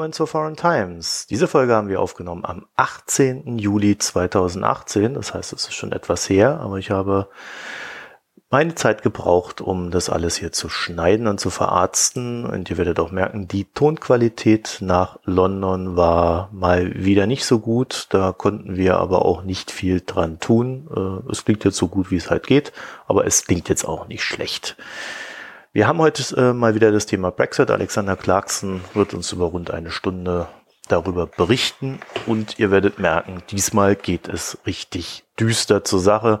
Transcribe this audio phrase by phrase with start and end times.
[0.00, 1.26] willkommen zur Foreign Times.
[1.28, 3.58] Diese Folge haben wir aufgenommen am 18.
[3.58, 5.12] Juli 2018.
[5.12, 7.28] Das heißt, es ist schon etwas her, aber ich habe
[8.48, 12.46] meine Zeit gebraucht, um das alles hier zu schneiden und zu verarzten.
[12.46, 18.06] Und ihr werdet auch merken, die Tonqualität nach London war mal wieder nicht so gut.
[18.08, 20.88] Da konnten wir aber auch nicht viel dran tun.
[20.96, 22.72] Äh, es klingt jetzt so gut, wie es halt geht,
[23.06, 24.78] aber es klingt jetzt auch nicht schlecht.
[25.72, 27.70] Wir haben heute äh, mal wieder das Thema Brexit.
[27.70, 30.48] Alexander Clarkson wird uns über rund eine Stunde
[30.88, 36.40] darüber berichten und ihr werdet merken, diesmal geht es richtig düster zur Sache.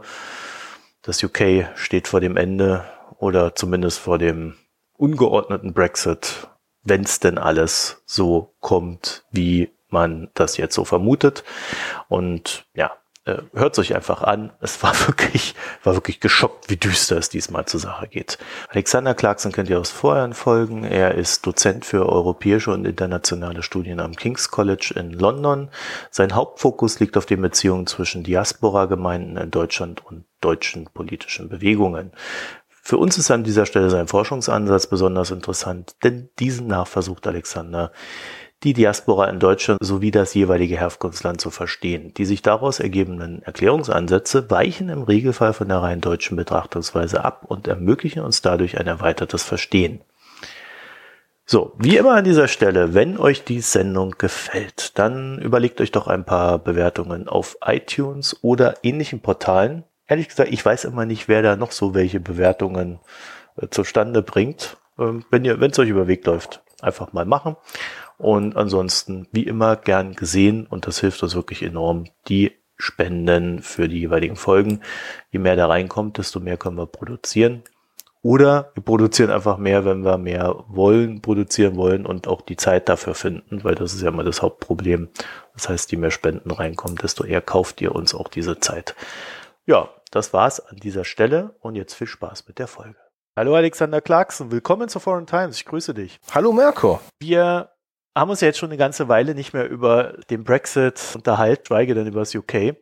[1.02, 2.84] Das UK steht vor dem Ende
[3.18, 4.56] oder zumindest vor dem
[4.94, 6.48] ungeordneten Brexit,
[6.82, 11.44] wenn es denn alles so kommt, wie man das jetzt so vermutet.
[12.08, 12.90] Und ja,
[13.30, 14.52] äh, hört euch einfach an.
[14.60, 18.38] Es war wirklich, war wirklich geschockt, wie düster es diesmal zur Sache geht.
[18.68, 20.84] Alexander Clarkson kennt ihr aus vorherigen Folgen.
[20.84, 25.70] Er ist Dozent für europäische und internationale Studien am King's College in London.
[26.10, 32.12] Sein Hauptfokus liegt auf den Beziehungen zwischen Diaspora-Gemeinden in Deutschland und deutschen politischen Bewegungen.
[32.82, 37.92] Für uns ist an dieser Stelle sein Forschungsansatz besonders interessant, denn diesen nachversucht Alexander
[38.62, 42.12] die Diaspora in Deutschland sowie das jeweilige Herkunftsland zu verstehen.
[42.14, 47.68] Die sich daraus ergebenden Erklärungsansätze weichen im Regelfall von der rein deutschen Betrachtungsweise ab und
[47.68, 50.02] ermöglichen uns dadurch ein erweitertes Verstehen.
[51.46, 56.06] So, wie immer an dieser Stelle, wenn euch die Sendung gefällt, dann überlegt euch doch
[56.06, 59.84] ein paar Bewertungen auf iTunes oder ähnlichen Portalen.
[60.06, 63.00] Ehrlich gesagt, ich weiß immer nicht, wer da noch so welche Bewertungen
[63.56, 64.76] äh, zustande bringt.
[64.98, 67.56] Ähm, wenn ihr, wenn es euch über Weg läuft, einfach mal machen.
[68.20, 73.88] Und ansonsten, wie immer, gern gesehen und das hilft uns wirklich enorm, die Spenden für
[73.88, 74.82] die jeweiligen Folgen.
[75.30, 77.62] Je mehr da reinkommt, desto mehr können wir produzieren.
[78.20, 82.90] Oder wir produzieren einfach mehr, wenn wir mehr wollen, produzieren wollen und auch die Zeit
[82.90, 85.08] dafür finden, weil das ist ja mal das Hauptproblem.
[85.54, 88.94] Das heißt, je mehr Spenden reinkommen, desto eher kauft ihr uns auch diese Zeit.
[89.64, 92.98] Ja, das war's an dieser Stelle und jetzt viel Spaß mit der Folge.
[93.34, 95.56] Hallo Alexander Clarkson, willkommen zu Foreign Times.
[95.56, 96.20] Ich grüße dich.
[96.34, 97.00] Hallo Mirko.
[97.18, 97.70] Wir
[98.14, 101.94] haben uns ja jetzt schon eine ganze Weile nicht mehr über den Brexit unterhalten, schweige
[101.94, 102.76] denn über das UK.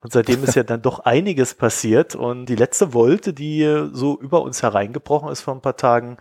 [0.00, 2.14] Und seitdem ist ja dann doch einiges passiert.
[2.14, 6.16] Und die letzte Wolte, die so über uns hereingebrochen ist vor ein paar Tagen,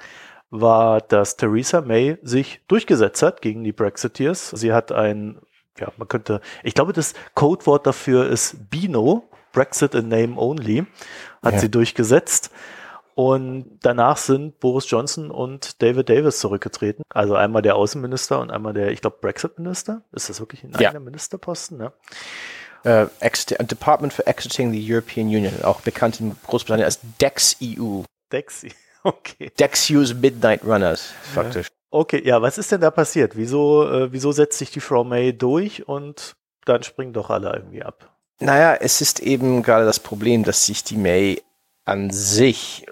[0.50, 4.50] war, dass Theresa May sich durchgesetzt hat gegen die Brexiteers.
[4.50, 5.40] Sie hat ein,
[5.80, 10.86] ja, man könnte, ich glaube, das Codewort dafür ist Bino, Brexit in Name Only,
[11.44, 11.60] hat ja.
[11.60, 12.52] sie durchgesetzt.
[13.20, 17.04] Und danach sind Boris Johnson und David Davis zurückgetreten.
[17.10, 20.04] Also einmal der Außenminister und einmal der, ich glaube, Brexit-Minister.
[20.14, 20.88] Ist das wirklich ein ja.
[20.88, 21.80] eigener Ministerposten?
[21.80, 21.92] Ne?
[22.86, 23.08] Uh,
[23.66, 28.04] Department for Exiting the European Union, auch bekannt in Großbritannien als DEX-EU.
[28.32, 28.66] DEX,
[29.04, 29.52] okay.
[29.60, 31.68] DEX-EU's Midnight Runners, faktisch.
[31.92, 33.36] Okay, ja, was ist denn da passiert?
[33.36, 37.84] Wieso, äh, wieso setzt sich die Frau May durch und dann springen doch alle irgendwie
[37.84, 38.16] ab?
[38.40, 41.42] Naja, es ist eben gerade das Problem, dass sich die May
[41.84, 42.86] an sich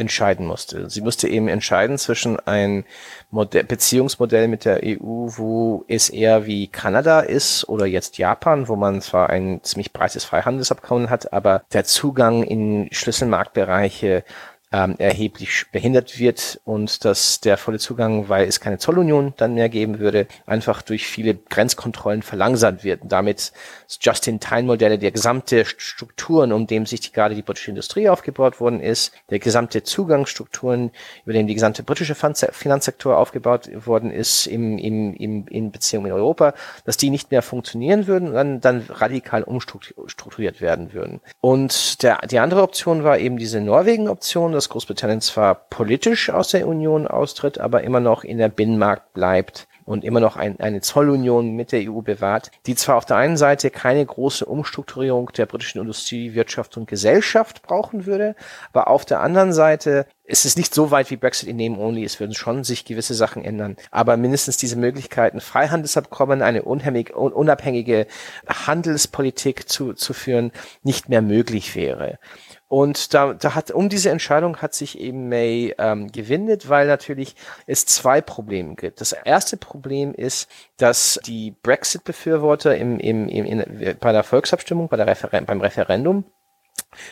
[0.00, 0.88] entscheiden musste.
[0.90, 2.84] Sie musste eben entscheiden zwischen ein
[3.30, 8.76] Modell, Beziehungsmodell mit der EU, wo es eher wie Kanada ist oder jetzt Japan, wo
[8.76, 14.24] man zwar ein ziemlich breites Freihandelsabkommen hat, aber der Zugang in Schlüsselmarktbereiche
[14.72, 19.68] ähm, erheblich behindert wird und dass der volle Zugang, weil es keine Zollunion dann mehr
[19.68, 23.02] geben würde, einfach durch viele Grenzkontrollen verlangsamt wird.
[23.02, 23.52] Und damit
[24.00, 29.12] Just-in-Time-Modelle, der gesamte Strukturen, um dem sich die, gerade die britische Industrie aufgebaut worden ist,
[29.30, 30.92] der gesamte Zugangsstrukturen,
[31.24, 36.12] über den die gesamte britische Finanzsektor aufgebaut worden ist im, im, im, in Beziehung mit
[36.12, 41.20] Europa, dass die nicht mehr funktionieren würden und dann, dann radikal umstrukturiert werden würden.
[41.40, 46.68] Und der, die andere Option war eben diese Norwegen-Option, dass Großbritannien zwar politisch aus der
[46.68, 51.56] Union austritt, aber immer noch in der Binnenmarkt bleibt und immer noch ein, eine Zollunion
[51.56, 55.80] mit der EU bewahrt, die zwar auf der einen Seite keine große Umstrukturierung der britischen
[55.80, 58.36] Industrie, Wirtschaft und Gesellschaft brauchen würde,
[58.70, 62.04] aber auf der anderen Seite ist es nicht so weit wie Brexit in Name Only.
[62.04, 63.76] Es würden schon sich gewisse Sachen ändern.
[63.90, 68.06] Aber mindestens diese Möglichkeiten, Freihandelsabkommen, eine unabhängige
[68.46, 70.52] Handelspolitik zu, zu führen,
[70.84, 72.20] nicht mehr möglich wäre.
[72.70, 77.34] Und da, da hat um diese Entscheidung hat sich eben May ähm, gewindet, weil natürlich
[77.66, 79.00] es zwei Probleme gibt.
[79.00, 84.96] Das erste Problem ist, dass die Brexit-Befürworter im, im, im, in, bei der Volksabstimmung, bei
[84.96, 86.24] der Referen beim Referendum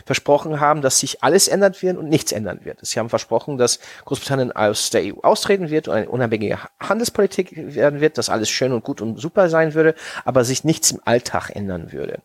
[0.05, 2.79] versprochen haben, dass sich alles ändern wird und nichts ändern wird.
[2.83, 8.01] Sie haben versprochen, dass Großbritannien aus der EU austreten wird und eine unabhängige Handelspolitik werden
[8.01, 9.95] wird, dass alles schön und gut und super sein würde,
[10.25, 12.21] aber sich nichts im Alltag ändern würde.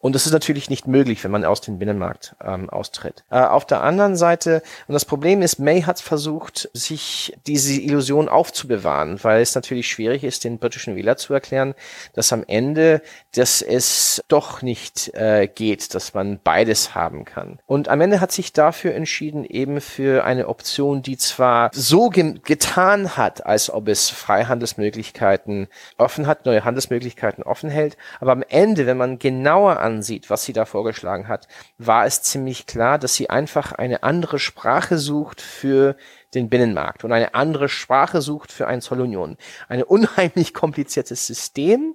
[0.00, 3.24] Und das ist natürlich nicht möglich, wenn man aus dem Binnenmarkt ähm, austritt.
[3.30, 8.28] Äh, auf der anderen Seite, und das Problem ist, May hat versucht, sich diese Illusion
[8.28, 11.74] aufzubewahren, weil es natürlich schwierig ist, den britischen Wähler zu erklären,
[12.14, 13.02] dass am Ende,
[13.34, 17.58] dass es doch nicht äh, geht, dass man beides haben kann.
[17.66, 22.34] Und am Ende hat sich dafür entschieden, eben für eine Option, die zwar so ge
[22.44, 28.86] getan hat, als ob es Freihandelsmöglichkeiten offen hat, neue Handelsmöglichkeiten offen hält, aber am Ende,
[28.86, 31.48] wenn man genauer ansieht, was sie da vorgeschlagen hat,
[31.78, 35.96] war es ziemlich klar, dass sie einfach eine andere Sprache sucht für
[36.34, 39.36] den Binnenmarkt und eine andere Sprache sucht für eine Zollunion.
[39.68, 41.94] Eine unheimlich kompliziertes System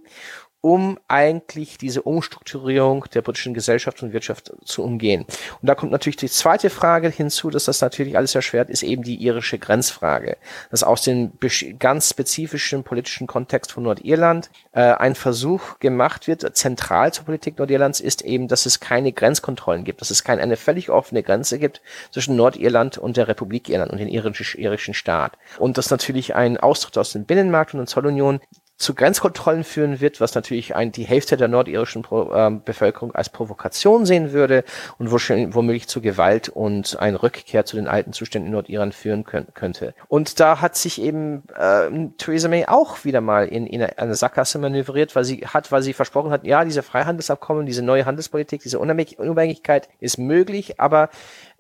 [0.64, 5.26] um eigentlich diese Umstrukturierung der britischen Gesellschaft und Wirtschaft zu umgehen.
[5.62, 9.04] Und da kommt natürlich die zweite Frage hinzu, dass das natürlich alles erschwert, ist eben
[9.04, 10.38] die irische Grenzfrage.
[10.72, 11.34] Dass aus dem
[11.80, 18.00] ganz spezifischen politischen Kontext von Nordirland äh, ein Versuch gemacht wird, zentral zur Politik Nordirlands
[18.00, 21.82] ist eben, dass es keine Grenzkontrollen gibt, dass es keine eine völlig offene Grenze gibt
[22.10, 25.34] zwischen Nordirland und der Republik Irland und dem irischen, irischen Staat.
[25.60, 28.40] Und dass natürlich ein Austritt aus dem Binnenmarkt und der Zollunion
[28.84, 33.30] zu Grenzkontrollen führen wird, was natürlich ein, die Hälfte der nordirischen Pro, äh, Bevölkerung als
[33.30, 34.64] Provokation sehen würde
[35.00, 39.56] und womöglich zu Gewalt und ein Rückkehr zu den alten Zuständen in Nordirland führen könnt,
[39.56, 39.96] könnte.
[40.08, 44.60] Und da hat sich eben äh, Theresa May auch wieder mal in, in eine Sackgasse
[44.60, 48.80] manövriert, weil sie hat, weil sie versprochen hat, ja, diese Freihandelsabkommen, diese neue Handelspolitik, diese
[48.80, 51.10] Unabhängigkeit ist möglich, aber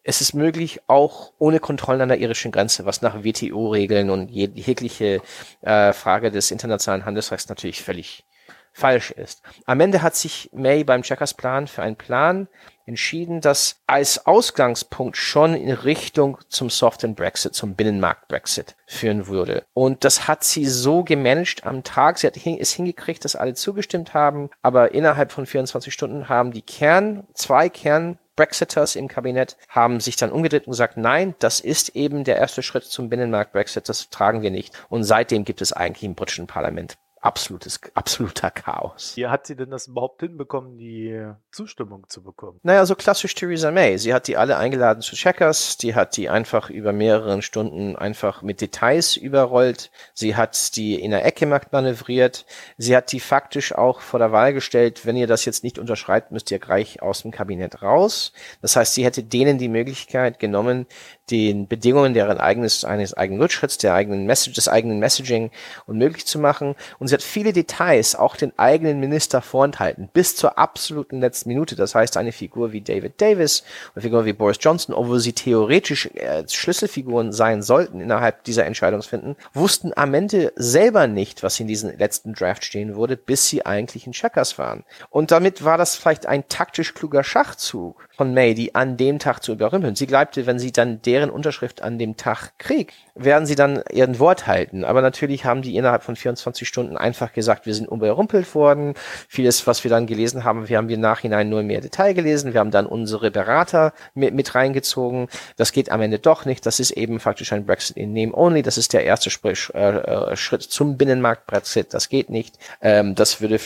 [0.03, 5.21] es ist möglich, auch ohne Kontrollen an der irischen Grenze, was nach WTO-Regeln und jegliche
[5.61, 8.25] äh, Frage des internationalen Handelsrechts natürlich völlig
[8.73, 9.44] falsch ist.
[9.65, 12.47] Am Ende hat sich May beim Checkers Plan für einen Plan
[12.85, 19.63] entschieden, das als Ausgangspunkt schon in Richtung zum Soft Brexit, zum Binnenmarkt Brexit führen würde.
[19.73, 22.17] Und das hat sie so gemanagt am Tag.
[22.17, 26.63] Sie hat es hingekriegt, dass alle zugestimmt haben, aber innerhalb von 24 Stunden haben die
[26.63, 31.95] Kern, zwei Kern Brexiters im Kabinett haben sich dann umgedreht und gesagt, nein, das ist
[31.95, 34.74] eben der erste Schritt zum Binnenmarkt Brexit, das tragen wir nicht.
[34.89, 39.13] Und seitdem gibt es eigentlich im britischen Parlament absolutes, absoluter Chaos.
[39.15, 42.59] Wie hat sie denn das überhaupt hinbekommen, die Zustimmung zu bekommen?
[42.63, 43.97] Naja, so klassisch Theresa May.
[43.97, 48.41] Sie hat die alle eingeladen zu Checkers, die hat die einfach über mehrere Stunden einfach
[48.41, 49.89] mit Details überrollt.
[50.13, 52.45] Sie hat die in der Ecke manövriert.
[52.77, 56.31] Sie hat die faktisch auch vor der Wahl gestellt, wenn ihr das jetzt nicht unterschreibt,
[56.31, 58.33] müsst ihr gleich aus dem Kabinett raus.
[58.61, 60.87] Das heißt, sie hätte denen die Möglichkeit genommen,
[61.31, 65.51] den Bedingungen deren eigenes, eines eigenen Rückschritts, der eigenen Message, des eigenen Messaging
[65.85, 66.75] unmöglich zu machen.
[66.99, 71.75] Und sie hat viele Details auch den eigenen Minister vorenthalten, bis zur absoluten letzten Minute.
[71.75, 73.63] Das heißt, eine Figur wie David Davis,
[73.94, 79.36] eine Figur wie Boris Johnson, obwohl sie theoretisch äh, Schlüsselfiguren sein sollten innerhalb dieser Entscheidungsfinden,
[79.54, 84.07] wussten am Ende selber nicht, was in diesem letzten Draft stehen würde, bis sie eigentlich
[84.07, 84.83] in Checkers waren.
[85.12, 89.42] Und damit war das vielleicht ein taktisch kluger Schachzug von May, die an dem Tag
[89.42, 89.95] zu überrümpeln.
[89.95, 94.19] Sie glaubte, wenn sie dann deren Unterschrift an dem Tag kriegt, werden sie dann ihren
[94.19, 94.84] Wort halten.
[94.84, 98.93] Aber natürlich haben die innerhalb von 24 Stunden einfach gesagt, wir sind überrumpelt worden.
[99.27, 102.53] Vieles, was wir dann gelesen haben, wir haben im Nachhinein nur mehr Detail gelesen.
[102.53, 105.27] Wir haben dann unsere Berater mit, mit reingezogen.
[105.55, 106.65] Das geht am Ende doch nicht.
[106.67, 108.62] Das ist eben faktisch ein Brexit in Name Only.
[108.62, 111.93] Das ist der erste Schritt, äh, äh, Schritt zum Binnenmarkt Brexit.
[111.96, 112.58] Das geht nicht.
[112.82, 113.60] Ähm, das würde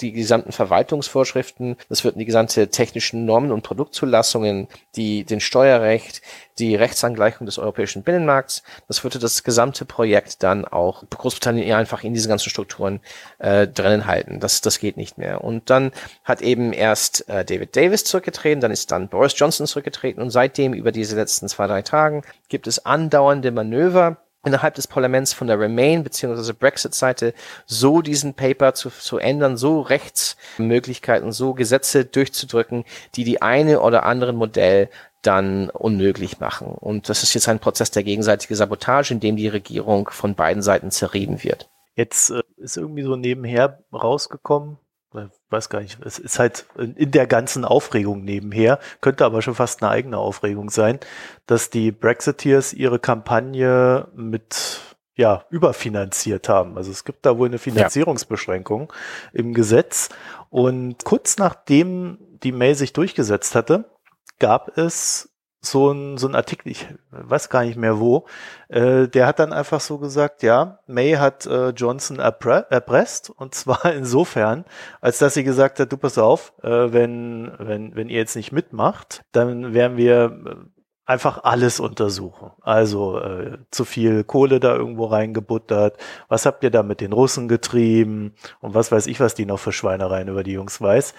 [0.00, 6.22] die gesamten Verwaltungsvorschriften, das würden die gesamte technischen Normen und Produkte Produktzulassungen, die, den Steuerrecht,
[6.58, 8.62] die Rechtsangleichung des europäischen Binnenmarkts.
[8.86, 13.00] Das würde das gesamte Projekt dann auch Großbritannien einfach in diesen ganzen Strukturen
[13.38, 14.40] äh, drinnen halten.
[14.40, 15.42] Das, das geht nicht mehr.
[15.42, 15.90] Und dann
[16.24, 20.72] hat eben erst äh, David Davis zurückgetreten, dann ist dann Boris Johnson zurückgetreten und seitdem
[20.72, 25.60] über diese letzten zwei, drei Tagen gibt es andauernde Manöver, innerhalb des Parlaments von der
[25.60, 26.52] Remain bzw.
[26.52, 27.34] Brexit-Seite
[27.66, 34.04] so diesen Paper zu, zu ändern, so Rechtsmöglichkeiten, so Gesetze durchzudrücken, die die eine oder
[34.04, 34.88] andere Modell
[35.22, 36.68] dann unmöglich machen.
[36.68, 40.62] Und das ist jetzt ein Prozess der gegenseitigen Sabotage, in dem die Regierung von beiden
[40.62, 41.68] Seiten zerrieben wird.
[41.94, 44.78] Jetzt äh, ist irgendwie so nebenher rausgekommen,
[45.50, 49.82] weiß gar nicht, es ist halt in der ganzen Aufregung nebenher, könnte aber schon fast
[49.82, 51.00] eine eigene Aufregung sein,
[51.46, 54.80] dass die Brexiteers ihre Kampagne mit
[55.16, 56.76] ja, überfinanziert haben.
[56.76, 59.40] Also es gibt da wohl eine Finanzierungsbeschränkung ja.
[59.40, 60.08] im Gesetz.
[60.48, 63.84] Und kurz nachdem die May sich durchgesetzt hatte,
[64.38, 65.29] gab es
[65.60, 68.26] so ein, so ein Artikel, ich weiß gar nicht mehr wo,
[68.68, 73.54] äh, der hat dann einfach so gesagt, ja, May hat äh, Johnson erpre erpresst und
[73.54, 74.64] zwar insofern,
[75.00, 78.52] als dass sie gesagt hat, du pass auf, äh, wenn, wenn, wenn ihr jetzt nicht
[78.52, 80.79] mitmacht, dann werden wir äh,
[81.10, 82.52] einfach alles untersuchen.
[82.62, 85.96] Also äh, zu viel Kohle da irgendwo reingebuttert.
[86.28, 88.32] Was habt ihr da mit den Russen getrieben?
[88.60, 91.14] Und was weiß ich, was die noch für Schweinereien über die Jungs weiß.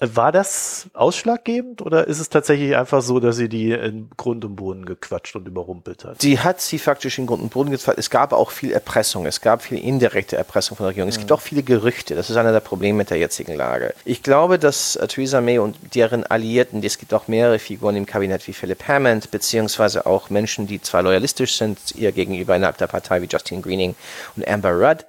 [0.00, 4.56] War das ausschlaggebend oder ist es tatsächlich einfach so, dass sie die in Grund und
[4.56, 6.22] Boden gequatscht und überrumpelt hat?
[6.22, 7.98] Die hat sie faktisch in Grund und Boden gequatscht.
[7.98, 9.24] Es gab auch viel Erpressung.
[9.24, 11.08] Es gab viel indirekte Erpressung von der Regierung.
[11.08, 11.20] Es mhm.
[11.20, 12.16] gibt auch viele Gerüchte.
[12.16, 13.94] Das ist einer der Probleme mit der jetzigen Lage.
[14.04, 18.04] Ich glaube, dass äh, Theresa May und deren Alliierten, es gibt auch mehrere Figuren im
[18.04, 22.86] Kabinett wie Philip Hammond, beziehungsweise auch Menschen, die zwar loyalistisch sind ihr gegenüber innerhalb der
[22.86, 23.94] Partei wie Justin Greening
[24.36, 25.06] und Amber Rudd,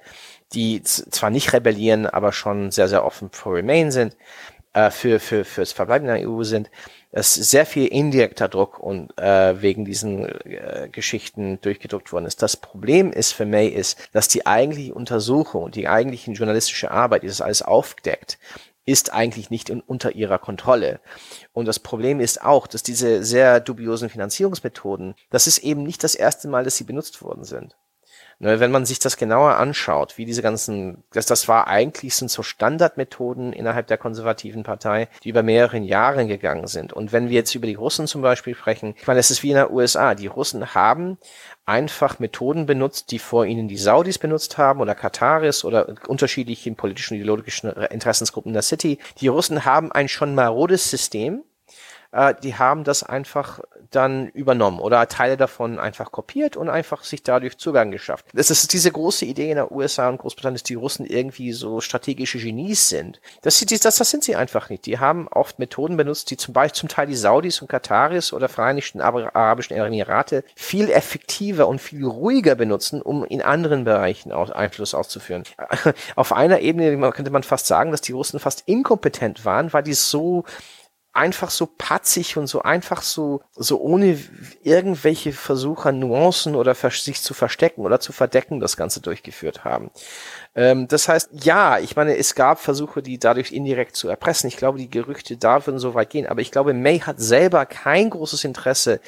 [0.52, 4.16] die zwar nicht rebellieren, aber schon sehr, sehr offen für Remain sind,
[4.72, 6.70] äh, für, für, fürs Verbleiben in der EU sind.
[7.12, 12.40] Ist sehr viel indirekter Druck und äh, wegen diesen äh, Geschichten durchgedruckt worden ist.
[12.40, 17.26] Das Problem ist für May ist, dass die eigentliche Untersuchung die eigentliche journalistische Arbeit, die
[17.26, 18.38] das alles aufdeckt,
[18.90, 21.00] ist eigentlich nicht in, unter ihrer Kontrolle.
[21.52, 26.16] Und das Problem ist auch, dass diese sehr dubiosen Finanzierungsmethoden, das ist eben nicht das
[26.16, 27.76] erste Mal, dass sie benutzt worden sind.
[28.42, 32.30] Ne, wenn man sich das genauer anschaut, wie diese ganzen, das, das war eigentlich sind
[32.30, 36.94] so Standardmethoden innerhalb der konservativen Partei, die über mehreren Jahre gegangen sind.
[36.94, 39.50] Und wenn wir jetzt über die Russen zum Beispiel sprechen, ich meine, es ist wie
[39.50, 40.14] in den USA.
[40.14, 41.18] Die Russen haben
[41.66, 47.16] einfach Methoden benutzt, die vor ihnen die Saudis benutzt haben oder Kataris oder unterschiedlichen politischen
[47.16, 48.98] ideologischen Interessensgruppen der City.
[49.20, 51.42] Die Russen haben ein schon marodes System,
[52.12, 57.22] äh, die haben das einfach dann übernommen oder Teile davon einfach kopiert und einfach sich
[57.22, 58.26] dadurch Zugang geschafft.
[58.32, 61.80] Das ist diese große Idee in der USA und Großbritannien, dass die Russen irgendwie so
[61.80, 63.20] strategische Genies sind.
[63.42, 64.86] Das, das, das sind sie einfach nicht.
[64.86, 68.48] Die haben oft Methoden benutzt, die zum Beispiel zum Teil die Saudis und Kataris oder
[68.48, 75.44] Vereinigten Arabischen Emirate viel effektiver und viel ruhiger benutzen, um in anderen Bereichen Einfluss auszuführen.
[76.16, 79.94] Auf einer Ebene könnte man fast sagen, dass die Russen fast inkompetent waren, weil die
[79.94, 80.44] so
[81.12, 84.18] einfach so patzig und so einfach so, so ohne
[84.62, 89.90] irgendwelche Versuche, Nuancen oder sich zu verstecken oder zu verdecken, das Ganze durchgeführt haben.
[90.54, 94.48] Ähm, das heißt, ja, ich meine, es gab Versuche, die dadurch indirekt zu erpressen.
[94.48, 96.26] Ich glaube, die Gerüchte da würden so weit gehen.
[96.26, 99.00] Aber ich glaube, May hat selber kein großes Interesse,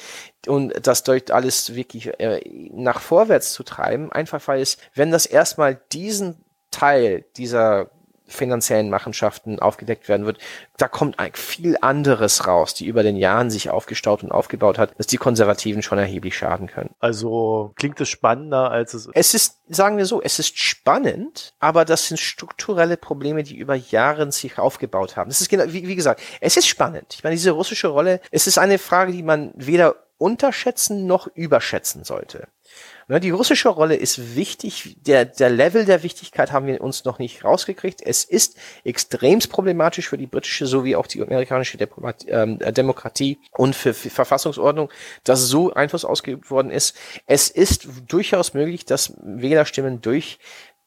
[0.47, 2.41] und das durch alles wirklich äh,
[2.73, 4.11] nach vorwärts zu treiben.
[4.11, 7.89] Einfach weil es, wenn das erstmal diesen Teil dieser
[8.25, 10.37] finanziellen Machenschaften aufgedeckt werden wird,
[10.77, 15.07] da kommt viel anderes raus, die über den Jahren sich aufgestaut und aufgebaut hat, dass
[15.07, 16.95] die Konservativen schon erheblich schaden können.
[16.99, 19.15] Also klingt es spannender, als es ist.
[19.15, 23.75] Es ist, sagen wir so, es ist spannend, aber das sind strukturelle Probleme, die über
[23.75, 25.29] Jahre sich aufgebaut haben.
[25.29, 27.13] Das ist genau, wie, wie gesagt, es ist spannend.
[27.13, 32.03] Ich meine, diese russische Rolle, es ist eine Frage, die man weder unterschätzen noch überschätzen
[32.03, 32.47] sollte.
[33.07, 34.95] Ne, die russische Rolle ist wichtig.
[35.05, 38.01] Der, der Level der Wichtigkeit haben wir uns noch nicht rausgekriegt.
[38.03, 41.77] Es ist extremst problematisch für die britische sowie auch die amerikanische
[42.27, 44.89] ähm, Demokratie und für, für Verfassungsordnung,
[45.23, 46.95] dass so Einfluss ausgeübt worden ist.
[47.25, 50.39] Es ist durchaus möglich, dass Wählerstimmen durch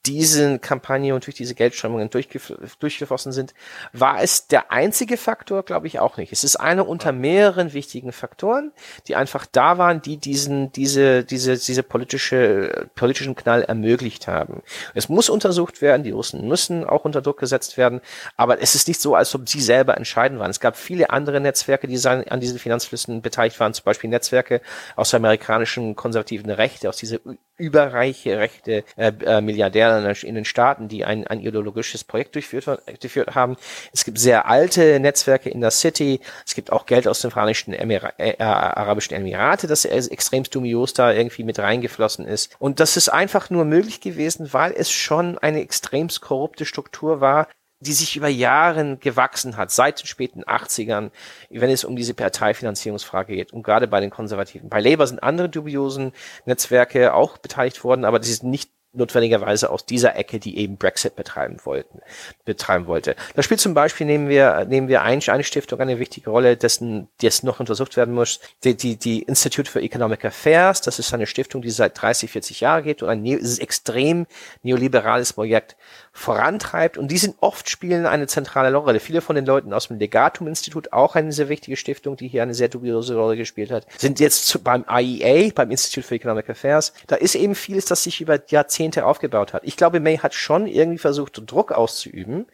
[0.06, 3.54] diese Kampagne und durch diese Geldströmungen durchgef durchgeflossen sind,
[3.92, 6.32] war es der einzige Faktor, glaube ich auch nicht.
[6.32, 8.72] Es ist einer unter mehreren wichtigen Faktoren,
[9.08, 14.62] die einfach da waren, die diesen, diese, diese, diese politische, politischen Knall ermöglicht haben.
[14.94, 18.00] Es muss untersucht werden, die Russen müssen auch unter Druck gesetzt werden,
[18.36, 20.50] aber es ist nicht so, als ob sie selber entscheiden waren.
[20.50, 24.60] Es gab viele andere Netzwerke, die an diesen Finanzflüssen beteiligt waren, zum Beispiel Netzwerke
[24.94, 27.18] aus der amerikanischen konservativen Rechte, aus dieser
[27.56, 32.66] überreiche rechte äh, äh, Milliardäre in den Staaten, die ein, ein ideologisches Projekt durchführt,
[33.00, 33.56] durchführt haben.
[33.92, 36.20] Es gibt sehr alte Netzwerke in der City.
[36.46, 40.92] Es gibt auch Geld aus den Vereinigten Emira äh, äh Arabischen Emirate, das extrem dubios
[40.92, 42.54] da irgendwie mit reingeflossen ist.
[42.58, 47.48] Und das ist einfach nur möglich gewesen, weil es schon eine extremst korrupte Struktur war,
[47.80, 51.10] die sich über Jahre gewachsen hat, seit den späten 80ern,
[51.50, 54.68] wenn es um diese Parteifinanzierungsfrage geht und gerade bei den Konservativen.
[54.68, 56.12] Bei Labour sind andere dubiosen
[56.46, 61.16] Netzwerke auch beteiligt worden, aber die sind nicht notwendigerweise aus dieser Ecke, die eben Brexit
[61.16, 62.00] betreiben wollten,
[62.44, 63.14] betreiben wollte.
[63.34, 67.08] Da spielt zum Beispiel nehmen wir nehmen wir ein, eine Stiftung eine wichtige Rolle, dessen
[67.20, 68.40] das noch untersucht werden muss.
[68.64, 72.60] Die, die die Institute for Economic Affairs, das ist eine Stiftung, die seit 30, 40
[72.60, 74.26] Jahren geht und ein ne extrem
[74.62, 75.76] neoliberales Projekt
[76.16, 79.00] vorantreibt und die sind oft spielen eine zentrale Rolle.
[79.00, 82.54] Viele von den Leuten aus dem Legatum-Institut, auch eine sehr wichtige Stiftung, die hier eine
[82.54, 86.94] sehr dubiose Rolle gespielt hat, sind jetzt zu, beim IEA, beim Institute for Economic Affairs.
[87.06, 89.62] Da ist eben vieles, das sich über Jahrzehnte Jahrzehnte aufgebaut hat.
[89.64, 92.46] Ich glaube, May hat schon irgendwie versucht, Druck auszuüben.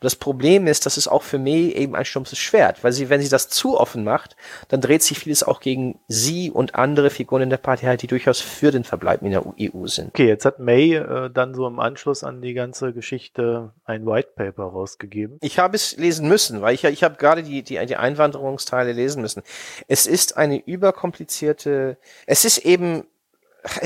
[0.00, 3.20] Das Problem ist, das ist auch für May eben ein stumpfes Schwert, weil sie, wenn
[3.20, 4.36] sie das zu offen macht,
[4.68, 8.06] dann dreht sich vieles auch gegen sie und andere Figuren in der Party halt, die
[8.06, 10.08] durchaus für den Verbleib in der EU sind.
[10.08, 14.30] Okay, jetzt hat May äh, dann so im Anschluss an die ganze Geschichte ein White
[14.36, 15.38] Paper rausgegeben.
[15.40, 19.22] Ich habe es lesen müssen, weil ich, ich habe gerade die, die, die Einwanderungsteile lesen
[19.22, 19.42] müssen.
[19.88, 23.04] Es ist eine überkomplizierte, es ist eben,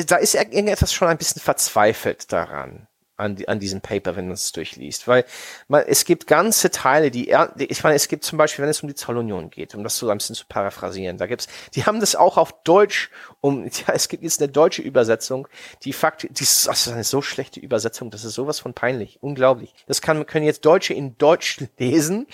[0.07, 4.52] da ist irgendetwas schon ein bisschen verzweifelt daran an, an diesem Paper, wenn man es
[4.52, 5.06] durchliest.
[5.06, 5.25] Weil
[5.68, 8.88] man, es gibt ganze Teile, die, ich meine, es gibt zum Beispiel, wenn es um
[8.88, 12.16] die Zollunion geht, um das so ein bisschen zu paraphrasieren, da gibt's, die haben das
[12.16, 15.49] auch auf Deutsch, um, ja, es gibt jetzt eine deutsche Übersetzung,
[15.85, 19.75] die Fakt, die das ist eine so schlechte Übersetzung, das ist sowas von peinlich, unglaublich.
[19.87, 22.26] Das kann, können jetzt Deutsche in Deutsch lesen,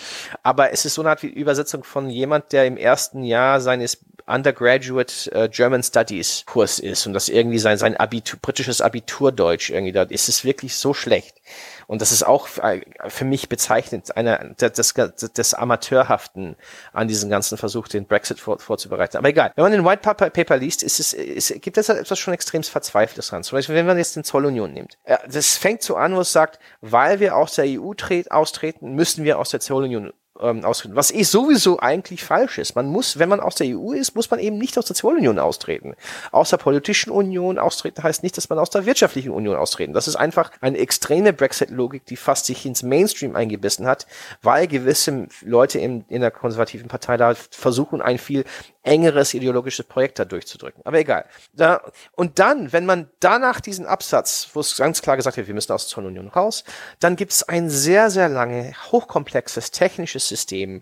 [0.42, 3.98] aber es ist so eine Art wie Übersetzung von jemand, der im ersten Jahr seines
[4.30, 9.92] Undergraduate uh, German Studies Kurs ist und das irgendwie sein, sein Abitur, britisches Abiturdeutsch irgendwie
[9.92, 11.40] da ist es wirklich so schlecht.
[11.86, 16.56] Und das ist auch äh, für mich bezeichnet, einer des, des, Amateurhaften
[16.92, 19.16] an diesen ganzen Versuch, den Brexit vor, vorzubereiten.
[19.16, 19.52] Aber egal.
[19.56, 22.62] Wenn man den White Paper, Paper liest, ist es, ist, gibt es etwas schon extrem
[22.62, 23.42] Verzweifeltes dran.
[23.42, 24.98] Zum Beispiel, wenn man jetzt den Zollunion nimmt.
[25.28, 27.92] Das fängt so an, wo es sagt, weil wir aus der EU
[28.30, 30.96] austreten, müssen wir aus der Zollunion ähm, austreten.
[30.96, 32.74] Was eh sowieso eigentlich falsch ist.
[32.74, 35.38] Man muss, wenn man aus der EU ist, muss man eben nicht aus der Zollunion
[35.38, 35.94] austreten.
[36.32, 39.92] Aus der politischen Union austreten heißt nicht, dass man aus der wirtschaftlichen Union austreten.
[39.92, 44.06] Das ist einfach eine extreme Brexit-Logik, die fast sich ins Mainstream eingebissen hat,
[44.42, 48.44] weil gewisse Leute in, in der konservativen Partei da versuchen, ein viel
[48.82, 50.84] engeres ideologisches Projekt da durchzudrücken.
[50.86, 51.26] Aber egal.
[51.52, 51.82] Da,
[52.12, 55.72] und dann, wenn man danach diesen Absatz, wo es ganz klar gesagt wird, wir müssen
[55.72, 56.64] aus der Zollunion raus,
[56.98, 60.80] dann gibt es ein sehr, sehr lange, hochkomplexes technisches System,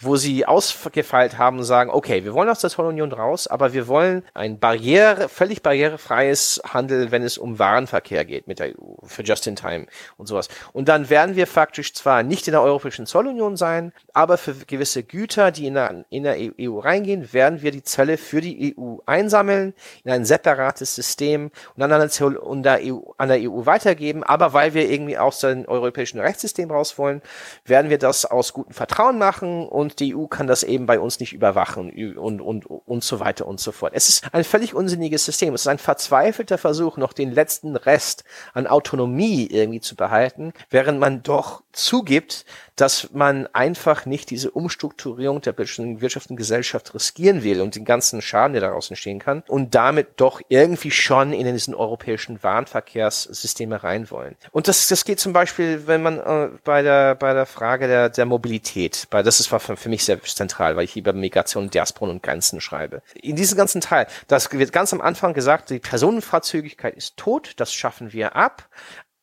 [0.00, 3.88] wo sie ausgefeilt haben und sagen, okay, wir wollen aus der Zollunion raus, aber wir
[3.88, 9.22] wollen ein barriere, völlig barrierefreies Handel, wenn es um Warenverkehr geht mit der EU, für
[9.22, 9.86] Just-in-Time
[10.16, 10.48] und sowas.
[10.72, 15.02] Und dann werden wir faktisch zwar nicht in der Europäischen Zollunion sein, aber für gewisse
[15.02, 18.98] Güter, die in der, in der EU reingehen, werden wir die Zölle für die EU
[19.04, 19.74] einsammeln,
[20.04, 23.66] in ein separates System und dann an der, Zoll, und der EU, an der EU
[23.66, 24.22] weitergeben.
[24.22, 27.20] Aber weil wir irgendwie aus dem europäischen Rechtssystem raus wollen,
[27.64, 31.20] werden wir das aus gutem Vertrauen machen und die EU kann das eben bei uns
[31.20, 33.92] nicht überwachen und, und, und so weiter und so fort.
[33.94, 35.54] Es ist ein völlig unsinniges System.
[35.54, 38.24] Es ist ein verzweifelter Versuch, noch den letzten Rest
[38.54, 42.44] an Autonomie irgendwie zu behalten, während man doch zugibt,
[42.80, 48.22] dass man einfach nicht diese Umstrukturierung der Wirtschaft und Gesellschaft riskieren will und den ganzen
[48.22, 54.10] Schaden, der daraus entstehen kann und damit doch irgendwie schon in diesen europäischen Warenverkehrssysteme rein
[54.10, 54.36] wollen.
[54.52, 58.08] Und das, das geht zum Beispiel, wenn man äh, bei der bei der Frage der,
[58.10, 62.22] der Mobilität, bei das ist für, mich sehr zentral, weil ich über Migration, Diasporen und
[62.22, 63.02] Grenzen schreibe.
[63.14, 67.72] In diesem ganzen Teil, das wird ganz am Anfang gesagt, die Personenfahrzügigkeit ist tot, das
[67.72, 68.68] schaffen wir ab,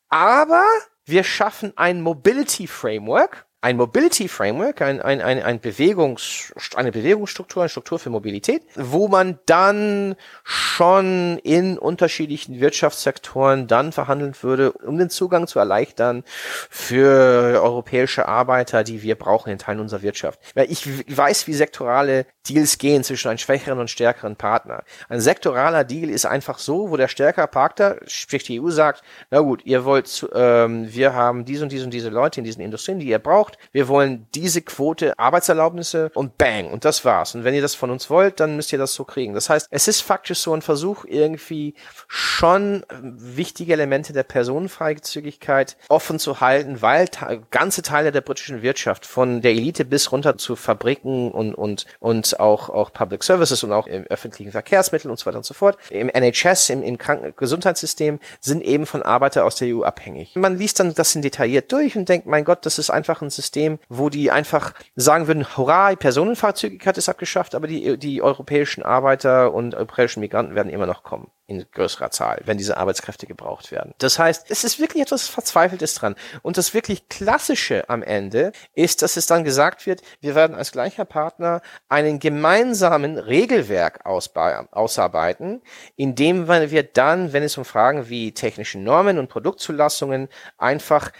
[0.08, 0.64] aber
[1.04, 7.64] wir schaffen ein Mobility Framework, ein Mobility Framework, ein, ein, ein, ein Bewegungs, eine Bewegungsstruktur,
[7.64, 14.98] eine Struktur für Mobilität, wo man dann schon in unterschiedlichen Wirtschaftssektoren dann verhandeln würde, um
[14.98, 16.22] den Zugang zu erleichtern
[16.70, 20.38] für europäische Arbeiter, die wir brauchen in Teilen unserer Wirtschaft.
[20.54, 24.84] Weil ich weiß, wie sektorale Deals gehen zwischen einem schwächeren und stärkeren Partner.
[25.08, 29.40] Ein sektoraler Deal ist einfach so, wo der stärkere Partner, sprich die EU, sagt, na
[29.40, 33.00] gut, ihr wollt, ähm, wir haben diese und diese und diese Leute in diesen Industrien,
[33.00, 33.55] die ihr braucht.
[33.72, 37.34] Wir wollen diese Quote Arbeitserlaubnisse und bang, und das war's.
[37.34, 39.34] Und wenn ihr das von uns wollt, dann müsst ihr das so kriegen.
[39.34, 41.74] Das heißt, es ist faktisch so ein Versuch, irgendwie
[42.08, 47.08] schon wichtige Elemente der Personenfreizügigkeit offen zu halten, weil
[47.50, 52.40] ganze Teile der britischen Wirtschaft, von der Elite bis runter zu Fabriken und, und, und
[52.40, 55.76] auch, auch Public Services und auch im öffentlichen Verkehrsmittel und so weiter und so fort.
[55.90, 60.34] Im NHS, im, im Krankengesundheitssystem sind eben von Arbeiter aus der EU abhängig.
[60.34, 63.30] Man liest dann das in detailliert durch und denkt, mein Gott, das ist einfach ein
[63.36, 68.82] System, wo die einfach sagen würden, hurra, die Personenfahrzügigkeit ist abgeschafft, aber die, die europäischen
[68.82, 73.70] Arbeiter und europäischen Migranten werden immer noch kommen in größerer Zahl, wenn diese Arbeitskräfte gebraucht
[73.70, 73.94] werden.
[73.98, 76.16] Das heißt, es ist wirklich etwas Verzweifeltes dran.
[76.42, 80.72] Und das wirklich Klassische am Ende ist, dass es dann gesagt wird, wir werden als
[80.72, 85.62] gleicher Partner einen gemeinsamen Regelwerk ausarbeiten,
[85.94, 91.12] indem wir dann, wenn es um Fragen wie technische Normen und Produktzulassungen einfach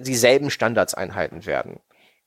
[0.00, 1.80] dieselben Standards einhalten werden.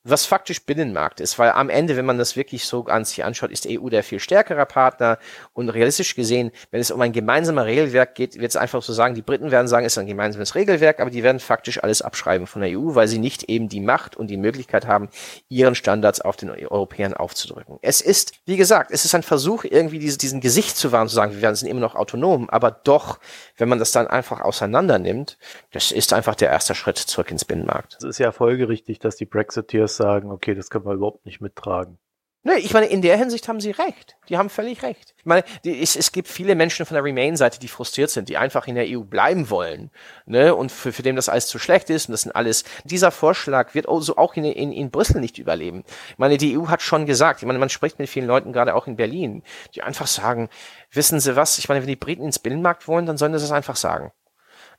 [0.03, 3.51] Was faktisch Binnenmarkt ist, weil am Ende, wenn man das wirklich so an sich anschaut,
[3.51, 5.19] ist EU der viel stärkere Partner
[5.53, 9.13] und realistisch gesehen, wenn es um ein gemeinsamer Regelwerk geht, wird es einfach so sagen,
[9.13, 12.47] die Briten werden sagen, es ist ein gemeinsames Regelwerk, aber die werden faktisch alles abschreiben
[12.47, 15.09] von der EU, weil sie nicht eben die Macht und die Möglichkeit haben,
[15.49, 17.77] ihren Standards auf den Europäern aufzudrücken.
[17.83, 21.15] Es ist, wie gesagt, es ist ein Versuch, irgendwie diese, diesen Gesicht zu wahren, zu
[21.15, 23.19] sagen, wir sind immer noch autonom, aber doch,
[23.57, 25.37] wenn man das dann einfach auseinander nimmt,
[25.71, 27.97] das ist einfach der erste Schritt zurück ins Binnenmarkt.
[27.99, 31.97] Es ist ja folgerichtig, dass die Brexiteers sagen, okay, das können wir überhaupt nicht mittragen.
[32.43, 34.15] Nee, ich meine, in der Hinsicht haben sie recht.
[34.27, 35.13] Die haben völlig recht.
[35.15, 38.37] Ich meine, die, es, es gibt viele Menschen von der Remain-Seite, die frustriert sind, die
[38.37, 39.91] einfach in der EU bleiben wollen,
[40.25, 43.11] ne, und für, für dem das alles zu schlecht ist und das sind alles, dieser
[43.11, 45.83] Vorschlag wird also auch in, in, in Brüssel nicht überleben.
[46.09, 48.73] Ich meine, die EU hat schon gesagt, ich meine, man spricht mit vielen Leuten, gerade
[48.73, 49.43] auch in Berlin,
[49.75, 50.49] die einfach sagen,
[50.91, 53.51] wissen Sie was, ich meine, wenn die Briten ins Binnenmarkt wollen, dann sollen sie das
[53.51, 54.11] einfach sagen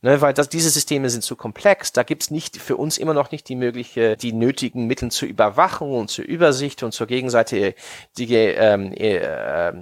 [0.02, 1.92] ne, weil das, diese Systeme sind zu komplex.
[1.92, 5.94] Da gibt's nicht für uns immer noch nicht die mögliche, die nötigen Mittel zur Überwachung
[5.94, 7.74] und zur Übersicht und zur gegenseitigen
[8.18, 9.72] ähm, äh, äh,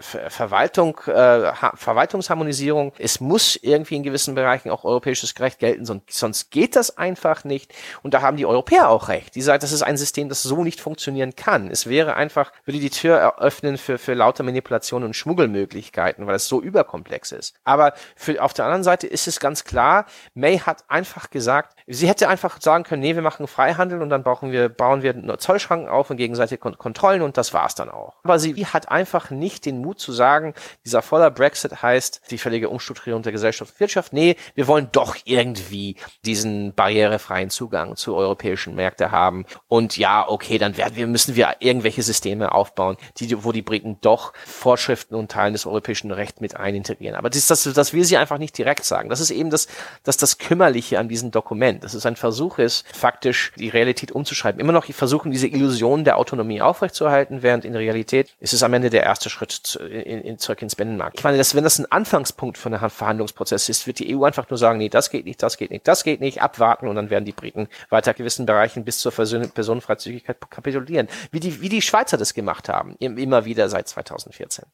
[0.00, 2.92] Verwaltung, äh, Verwaltungsharmonisierung.
[2.98, 7.44] Es muss irgendwie in gewissen Bereichen auch europäisches Recht gelten, sonst, sonst geht das einfach
[7.44, 7.72] nicht.
[8.02, 9.34] Und da haben die Europäer auch recht.
[9.34, 11.70] Die sagen, das ist ein System, das so nicht funktionieren kann.
[11.70, 16.48] Es wäre einfach, würde die Tür eröffnen für, für lauter Manipulationen und Schmuggelmöglichkeiten, weil es
[16.48, 17.54] so überkomplex ist.
[17.64, 21.76] Aber für, auf der anderen Seite ist es ganz ganz klar, May hat einfach gesagt,
[21.86, 25.12] sie hätte einfach sagen können, nee, wir machen Freihandel und dann brauchen wir, bauen wir
[25.12, 28.14] nur Zollschranken auf und gegenseitige Kon Kontrollen und das war's dann auch.
[28.22, 30.54] Aber sie hat einfach nicht den Mut zu sagen,
[30.86, 34.14] dieser voller Brexit heißt die völlige Umstrukturierung der Gesellschaft und Wirtschaft.
[34.14, 39.44] Nee, wir wollen doch irgendwie diesen barrierefreien Zugang zu europäischen Märkten haben.
[39.68, 43.98] Und ja, okay, dann werden wir, müssen wir irgendwelche Systeme aufbauen, die, wo die Briten
[44.00, 47.16] doch Vorschriften und Teilen des europäischen Rechts mit einintegrieren.
[47.16, 49.10] Aber das, das, das will sie einfach nicht direkt sagen.
[49.10, 49.68] Das ist eben das,
[50.02, 51.84] das, das Kümmerliche an diesem Dokument.
[51.84, 54.60] Dass es ein Versuch ist, faktisch die Realität umzuschreiben.
[54.60, 58.90] Immer noch versuchen, diese Illusion der Autonomie aufrechtzuerhalten, während in Realität ist es am Ende
[58.90, 61.18] der erste Schritt zu, in, in, zurück ins Binnenmarkt.
[61.18, 64.48] Ich meine, dass, wenn das ein Anfangspunkt von einem Verhandlungsprozess ist, wird die EU einfach
[64.50, 67.10] nur sagen, nee, das geht nicht, das geht nicht, das geht nicht, abwarten und dann
[67.10, 71.08] werden die Briten weiter gewissen Bereichen bis zur Personenfreizügigkeit kapitulieren.
[71.30, 74.64] Wie die, wie die Schweizer das gemacht haben, immer wieder seit 2014.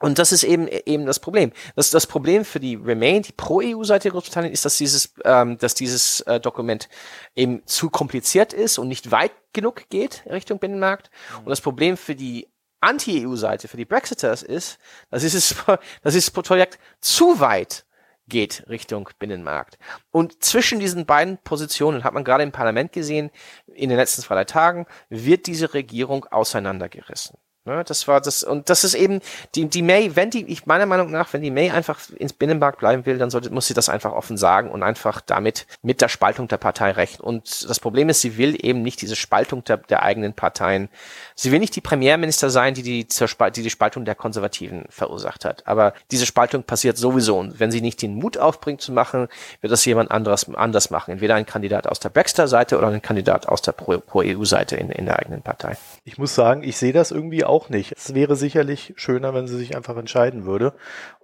[0.00, 1.52] Und das ist eben, eben das Problem.
[1.76, 5.74] Das, das Problem für die Remain, die Pro-EU-Seite Seite Großbritannien ist, dass dieses, ähm, dass
[5.74, 6.88] dieses äh, Dokument
[7.36, 11.10] eben zu kompliziert ist und nicht weit genug geht Richtung Binnenmarkt.
[11.32, 11.38] Mhm.
[11.40, 12.48] Und das Problem für die
[12.80, 14.78] Anti-EU-Seite, für die Brexiters ist,
[15.10, 15.54] dass dieses,
[16.02, 17.84] dass dieses Projekt zu weit
[18.26, 19.76] geht Richtung Binnenmarkt.
[20.10, 23.30] Und zwischen diesen beiden Positionen hat man gerade im Parlament gesehen,
[23.66, 27.36] in den letzten zwei, drei Tagen, wird diese Regierung auseinandergerissen.
[27.66, 29.20] Ne, das war das, und das ist eben,
[29.54, 32.78] die, die May, wenn die, ich meiner Meinung nach, wenn die May einfach ins Binnenmarkt
[32.78, 36.08] bleiben will, dann sollte, muss sie das einfach offen sagen und einfach damit mit der
[36.08, 37.20] Spaltung der Partei rechnen.
[37.20, 40.88] Und das Problem ist, sie will eben nicht diese Spaltung der, der eigenen Parteien.
[41.34, 45.66] Sie will nicht die Premierminister sein, die die, die die Spaltung der Konservativen verursacht hat.
[45.66, 47.38] Aber diese Spaltung passiert sowieso.
[47.38, 49.28] Und wenn sie nicht den Mut aufbringt zu machen,
[49.60, 51.10] wird das jemand anderes, anders machen.
[51.10, 55.18] Entweder ein Kandidat aus der Baxter-Seite oder ein Kandidat aus der Pro-EU-Seite in, in der
[55.18, 55.76] eigenen Partei.
[56.04, 57.92] Ich muss sagen, ich sehe das irgendwie auch nicht.
[57.96, 60.72] Es wäre sicherlich schöner, wenn sie sich einfach entscheiden würde,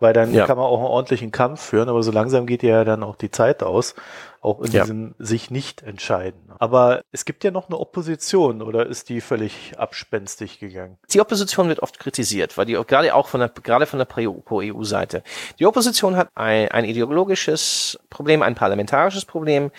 [0.00, 0.46] weil dann ja.
[0.46, 3.30] kann man auch einen ordentlichen Kampf führen, aber so langsam geht ja dann auch die
[3.30, 3.94] Zeit aus,
[4.40, 4.82] auch in ja.
[4.82, 6.40] diesem sich nicht entscheiden.
[6.58, 10.98] Aber es gibt ja noch eine Opposition oder ist die völlig abspenstig gegangen?
[11.12, 15.22] Die Opposition wird oft kritisiert, weil die gerade auch von der, gerade von der Pro-EU-Seite.
[15.58, 19.70] Die Opposition hat ein, ein ideologisches Problem, ein parlamentarisches Problem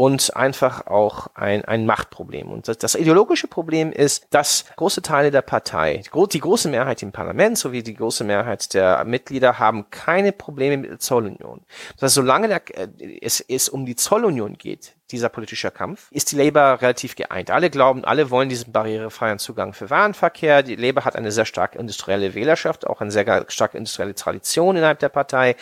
[0.00, 2.50] und einfach auch ein, ein Machtproblem.
[2.50, 7.12] Und das, das ideologische Problem ist, dass große Teile der Partei, die große Mehrheit im
[7.12, 11.60] Parlament sowie die große Mehrheit der Mitglieder haben keine Probleme mit der Zollunion.
[11.96, 16.32] Das heißt, solange der, äh, es, es um die Zollunion geht, dieser politische Kampf, ist
[16.32, 17.50] die Labour relativ geeint.
[17.50, 20.62] Alle glauben, alle wollen diesen barrierefreien Zugang für Warenverkehr.
[20.62, 24.98] Die Labour hat eine sehr starke industrielle Wählerschaft, auch eine sehr starke industrielle Tradition innerhalb
[24.98, 25.56] der Partei.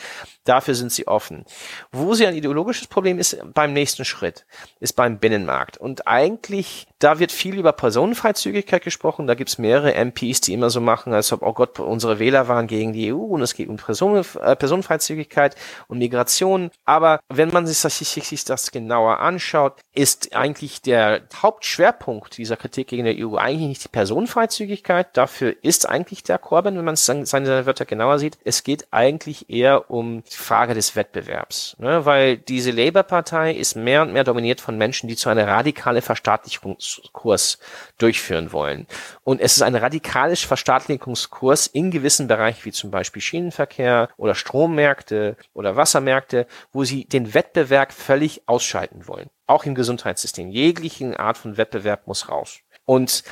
[0.45, 1.45] Dafür sind sie offen.
[1.93, 4.47] Wo sie ein ideologisches Problem ist beim nächsten Schritt,
[4.81, 5.77] ist beim Binnenmarkt.
[5.77, 9.27] Und eigentlich, da wird viel über Personenfreizügigkeit gesprochen.
[9.27, 12.49] Da gibt es mehrere MPs, die immer so machen, als ob, oh Gott, unsere Wähler
[12.49, 15.55] waren gegen die EU und es geht um Personen, äh, Personenfreizügigkeit
[15.87, 16.71] und Migration.
[16.85, 22.57] Aber wenn man sich, sich, sich das genauer anschaut, anschaut, ist eigentlich der Hauptschwerpunkt dieser
[22.57, 25.17] Kritik gegen der EU eigentlich nicht die Personenfreizügigkeit.
[25.17, 28.37] Dafür ist eigentlich der Corbyn, wenn man seine Wörter genauer sieht.
[28.45, 32.05] Es geht eigentlich eher um die Frage des Wettbewerbs, ne?
[32.05, 37.59] weil diese Labour-Partei ist mehr und mehr dominiert von Menschen, die zu einer radikalen Verstaatlichungskurs
[37.99, 38.87] durchführen wollen.
[39.23, 45.37] Und es ist ein radikales Verstaatlichungskurs in gewissen Bereichen, wie zum Beispiel Schienenverkehr oder Strommärkte
[45.55, 49.28] oder Wassermärkte, wo sie den Wettbewerb völlig ausschalten wollen.
[49.49, 50.51] Auch im Gesundheitssystem.
[50.51, 52.61] Jeglichen Art von Wettbewerb muss raus.
[52.85, 53.25] Und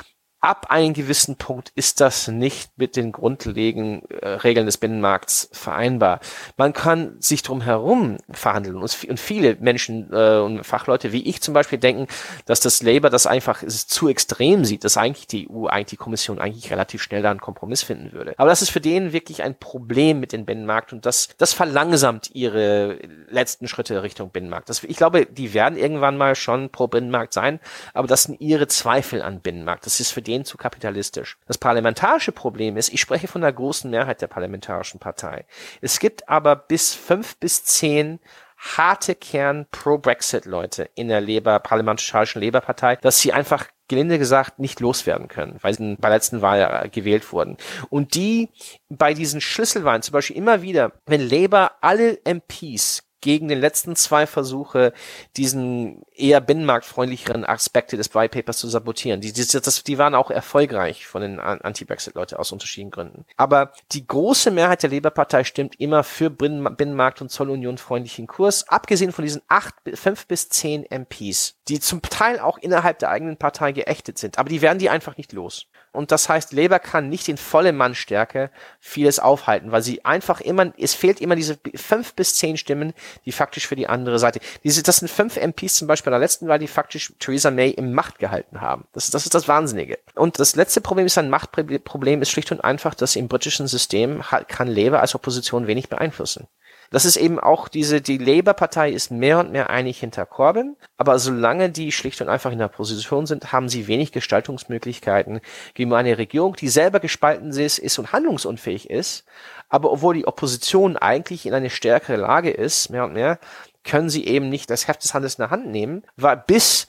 [0.46, 6.20] ab einem gewissen Punkt ist das nicht mit den grundlegenden äh, Regeln des Binnenmarkts vereinbar.
[6.56, 11.40] Man kann sich drum herum verhandeln und, und viele Menschen äh, und Fachleute wie ich
[11.40, 12.06] zum Beispiel denken,
[12.44, 16.38] dass das Labour das einfach zu extrem sieht, dass eigentlich die EU, eigentlich die Kommission
[16.38, 18.35] eigentlich relativ schnell da einen Kompromiss finden würde.
[18.37, 22.30] Aber das ist für denen wirklich ein Problem mit dem Binnenmarkt und das, das verlangsamt
[22.35, 24.68] ihre letzten Schritte Richtung Binnenmarkt.
[24.68, 27.59] Das, ich glaube, die werden irgendwann mal schon pro Binnenmarkt sein,
[27.94, 29.87] aber das sind ihre Zweifel an Binnenmarkt.
[29.87, 31.38] Das ist für den zu kapitalistisch.
[31.46, 35.46] Das parlamentarische Problem ist, ich spreche von der großen Mehrheit der parlamentarischen Partei.
[35.81, 38.20] Es gibt aber bis fünf bis zehn
[38.57, 45.29] harte Kern Pro-Brexit-Leute in der Labour, parlamentarischen Labour-Partei, dass sie einfach gelinde gesagt nicht loswerden
[45.29, 47.57] können, weil sie bei letzten Wahl gewählt wurden.
[47.88, 48.49] Und die
[48.88, 54.24] bei diesen Schlüsselwahlen zum Beispiel immer wieder, wenn Labour alle MPs gegen den letzten zwei
[54.24, 54.92] Versuche,
[55.36, 59.20] diesen eher binnenmarktfreundlicheren Aspekte des White Papers zu sabotieren.
[59.20, 63.24] Die, die, das, die waren auch erfolgreich von den Anti-Brexit-Leute aus unterschiedlichen Gründen.
[63.36, 69.10] Aber die große Mehrheit der Labour-Partei stimmt immer für Binnenmarkt- und Zollunion freundlichen Kurs, abgesehen
[69.10, 73.72] von diesen acht, fünf bis zehn MPs, die zum Teil auch innerhalb der eigenen Partei
[73.72, 74.38] geächtet sind.
[74.38, 75.66] Aber die werden die einfach nicht los.
[75.96, 80.72] Und das heißt, Labour kann nicht in volle Mannstärke vieles aufhalten, weil sie einfach immer,
[80.78, 82.92] es fehlt immer diese fünf bis zehn Stimmen,
[83.24, 84.40] die faktisch für die andere Seite.
[84.62, 87.70] Diese, das sind fünf MPs zum Beispiel bei der letzten Wahl, die faktisch Theresa May
[87.70, 88.87] im Macht gehalten haben.
[88.92, 89.98] Das, das ist das Wahnsinnige.
[90.14, 94.22] Und das letzte Problem ist ein Machtproblem, ist schlicht und einfach, dass im britischen System
[94.48, 96.46] kann Labour als Opposition wenig beeinflussen.
[96.90, 101.18] Das ist eben auch diese, die Labour-Partei ist mehr und mehr einig hinter Corbyn, aber
[101.18, 105.40] solange die schlicht und einfach in der Position sind, haben sie wenig Gestaltungsmöglichkeiten
[105.75, 109.25] gegen eine Regierung, die selber gespalten ist, ist und handlungsunfähig ist,
[109.68, 113.38] aber obwohl die Opposition eigentlich in eine stärkere Lage ist, mehr und mehr,
[113.85, 116.87] können sie eben nicht das Heft des Handels in der Hand nehmen, weil bis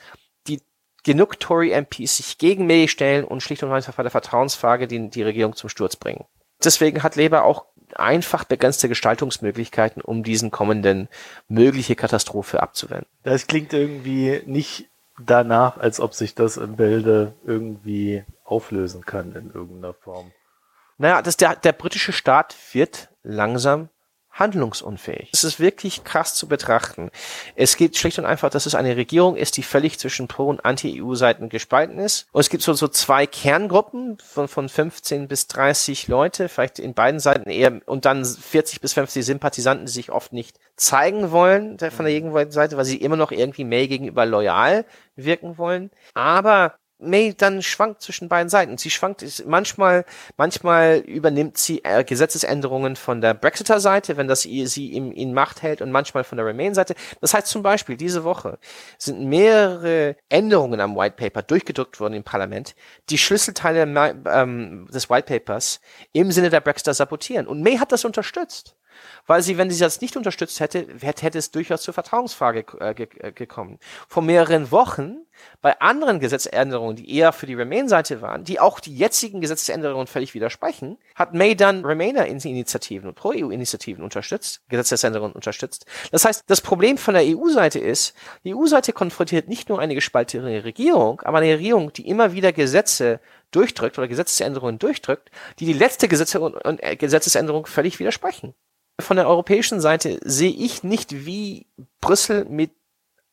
[0.48, 0.62] die
[1.04, 5.24] genug Tory-MPs sich gegen May stellen und schlicht und einfach bei der Vertrauensfrage die, die
[5.24, 6.26] Regierung zum Sturz bringen.
[6.64, 7.66] Deswegen hat Labour auch
[7.96, 11.08] einfach begrenzte Gestaltungsmöglichkeiten, um diesen kommenden
[11.48, 13.08] mögliche Katastrophe abzuwenden.
[13.24, 14.90] Das klingt irgendwie nicht
[15.20, 20.32] danach, als ob sich das im Bilde irgendwie auflösen kann in irgendeiner Form.
[20.98, 23.90] Naja, das, der, der britische Staat wird langsam
[24.40, 25.30] handlungsunfähig.
[25.34, 27.10] Es ist wirklich krass zu betrachten.
[27.56, 30.64] Es geht schlicht und einfach, dass es eine Regierung ist, die völlig zwischen Pro- und
[30.64, 32.28] Anti-EU-Seiten gespalten ist.
[32.32, 36.94] Und es gibt so, so zwei Kerngruppen von, von 15 bis 30 Leute, vielleicht in
[36.94, 41.78] beiden Seiten eher, und dann 40 bis 50 Sympathisanten, die sich oft nicht zeigen wollen
[41.80, 45.90] von der Gegenseite, weil sie immer noch irgendwie May gegenüber loyal wirken wollen.
[46.14, 48.78] Aber May dann schwankt zwischen beiden Seiten.
[48.78, 50.04] Sie schwankt manchmal,
[50.36, 55.82] manchmal übernimmt sie äh, Gesetzesänderungen von der Brexiter-Seite, wenn das sie in, in Macht hält,
[55.82, 56.96] und manchmal von der Remain-Seite.
[57.22, 58.58] Das heißt zum Beispiel, diese Woche
[58.98, 62.76] sind mehrere Änderungen am White Paper durchgedrückt worden im Parlament,
[63.10, 63.84] die Schlüsselteile
[64.26, 65.80] ähm, des White Papers
[66.14, 67.46] im Sinne der Brexiter sabotieren.
[67.46, 68.76] Und May hat das unterstützt
[69.26, 73.32] weil sie, wenn sie das nicht unterstützt hätte, hätte, es durchaus zur Vertrauensfrage äh, äh,
[73.32, 73.80] gekommen.
[74.08, 75.18] Vor mehreren Wochen
[75.62, 80.34] bei anderen Gesetzesänderungen, die eher für die Remain-Seite waren, die auch die jetzigen Gesetzesänderungen völlig
[80.34, 85.86] widersprechen, hat May dann Remainer-Initiativen und Pro-EU-Initiativen unterstützt, Gesetzesänderungen unterstützt.
[86.12, 90.64] Das heißt, das Problem von der EU-Seite ist, die EU-Seite konfrontiert nicht nur eine gespaltene
[90.64, 93.20] Regierung, aber eine Regierung, die immer wieder Gesetze
[93.52, 96.40] durchdrückt oder Gesetzesänderungen durchdrückt, die die letzte Gesetze
[96.80, 98.54] äh, Gesetzesänderung völlig widersprechen.
[99.00, 101.68] Von der europäischen Seite sehe ich nicht, wie
[102.02, 102.72] Brüssel mit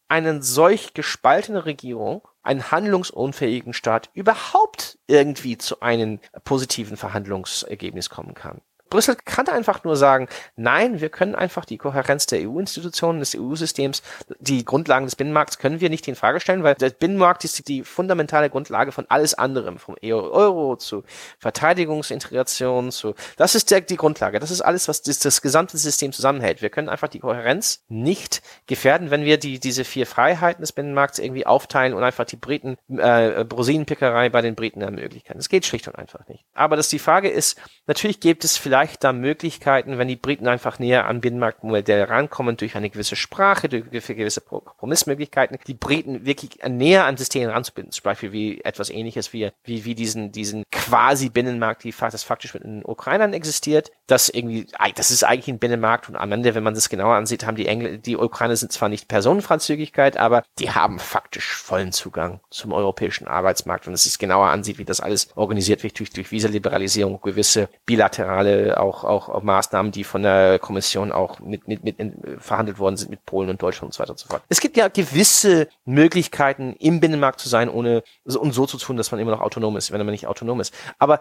[0.08, 8.60] einer solch gespaltenen Regierung, einen handlungsunfähigen Staat überhaupt irgendwie zu einem positiven Verhandlungsergebnis kommen kann.
[8.94, 14.04] Brüssel kann einfach nur sagen, nein, wir können einfach die Kohärenz der EU-Institutionen, des EU-Systems,
[14.38, 17.82] die Grundlagen des Binnenmarkts können wir nicht in Frage stellen, weil der Binnenmarkt ist die
[17.82, 21.02] fundamentale Grundlage von alles anderem, vom Euro zu
[21.40, 26.12] Verteidigungsintegration zu, das ist der, die Grundlage, das ist alles, was das, das gesamte System
[26.12, 26.62] zusammenhält.
[26.62, 31.18] Wir können einfach die Kohärenz nicht gefährden, wenn wir die, diese vier Freiheiten des Binnenmarkts
[31.18, 35.32] irgendwie aufteilen und einfach die Briten, äh, Brosinenpickerei bei den Briten ermöglichen.
[35.34, 36.44] Das geht schlicht und einfach nicht.
[36.54, 40.46] Aber dass die Frage ist, natürlich gibt es vielleicht vielleicht da Möglichkeiten, wenn die Briten
[40.46, 46.58] einfach näher an Binnenmarktmodell rankommen, durch eine gewisse Sprache, durch gewisse Kompromissmöglichkeiten, die Briten wirklich
[46.68, 47.92] näher an System ranzubinden.
[47.92, 52.52] Zum Beispiel wie etwas ähnliches wie, wie, wie diesen, diesen quasi Binnenmarkt, wie das faktisch
[52.52, 53.90] mit den Ukrainern existiert.
[54.06, 54.66] Das irgendwie,
[54.96, 57.66] das ist eigentlich ein Binnenmarkt und am Ende, wenn man das genauer ansieht, haben die
[57.66, 63.26] Engl die Ukrainer sind zwar nicht Personenfreizügigkeit, aber die haben faktisch vollen Zugang zum europäischen
[63.26, 63.86] Arbeitsmarkt.
[63.86, 68.73] Und es ist genauer ansieht, wie das alles organisiert wird durch, durch Visaliberalisierung, gewisse bilaterale
[68.74, 71.96] auch, auch, auch Maßnahmen, die von der Kommission auch mit, mit, mit
[72.38, 74.42] verhandelt worden sind mit Polen und Deutschland und so weiter und so fort.
[74.48, 79.10] Es gibt ja gewisse Möglichkeiten, im Binnenmarkt zu sein, ohne und so zu tun, dass
[79.10, 80.74] man immer noch autonom ist, wenn man nicht autonom ist.
[80.98, 81.20] Aber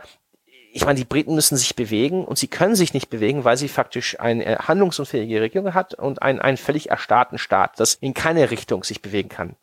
[0.75, 3.67] ich meine, die Briten müssen sich bewegen und sie können sich nicht bewegen, weil sie
[3.67, 8.83] faktisch eine handlungsunfähige Regierung hat und einen, einen völlig erstarrten Staat, das in keine Richtung
[8.83, 9.55] sich bewegen kann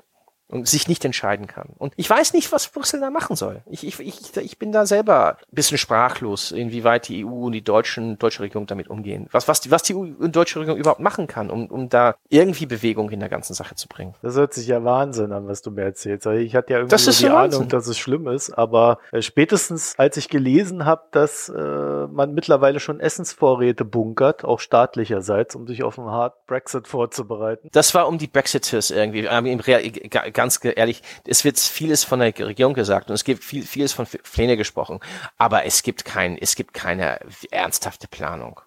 [0.50, 1.70] und sich nicht entscheiden kann.
[1.78, 3.62] Und ich weiß nicht, was Brüssel da machen soll.
[3.70, 7.62] Ich, ich, ich, ich bin da selber ein bisschen sprachlos, inwieweit die EU und die
[7.62, 9.28] deutschen, deutsche Regierung damit umgehen.
[9.30, 12.16] Was, was, die, was die EU und deutsche Regierung überhaupt machen kann, um, um da
[12.28, 14.14] irgendwie Bewegung in der ganzen Sache zu bringen.
[14.22, 16.26] Das hört sich ja Wahnsinn an, was du mir erzählst.
[16.26, 19.94] Also ich hatte ja irgendwie so die Ahnung, dass es schlimm ist, aber äh, spätestens
[19.98, 25.82] als ich gelesen habe, dass äh, man mittlerweile schon Essensvorräte bunkert, auch staatlicherseits, um sich
[25.82, 27.68] auf einen Hard Brexit vorzubereiten.
[27.72, 29.26] Das war um die Brexiteers irgendwie.
[29.26, 33.92] Äh, ganz ehrlich, es wird vieles von der Regierung gesagt und es gibt viel, vieles
[33.92, 34.98] von Pläne gesprochen,
[35.36, 38.58] aber es gibt kein, es gibt keine ernsthafte Planung.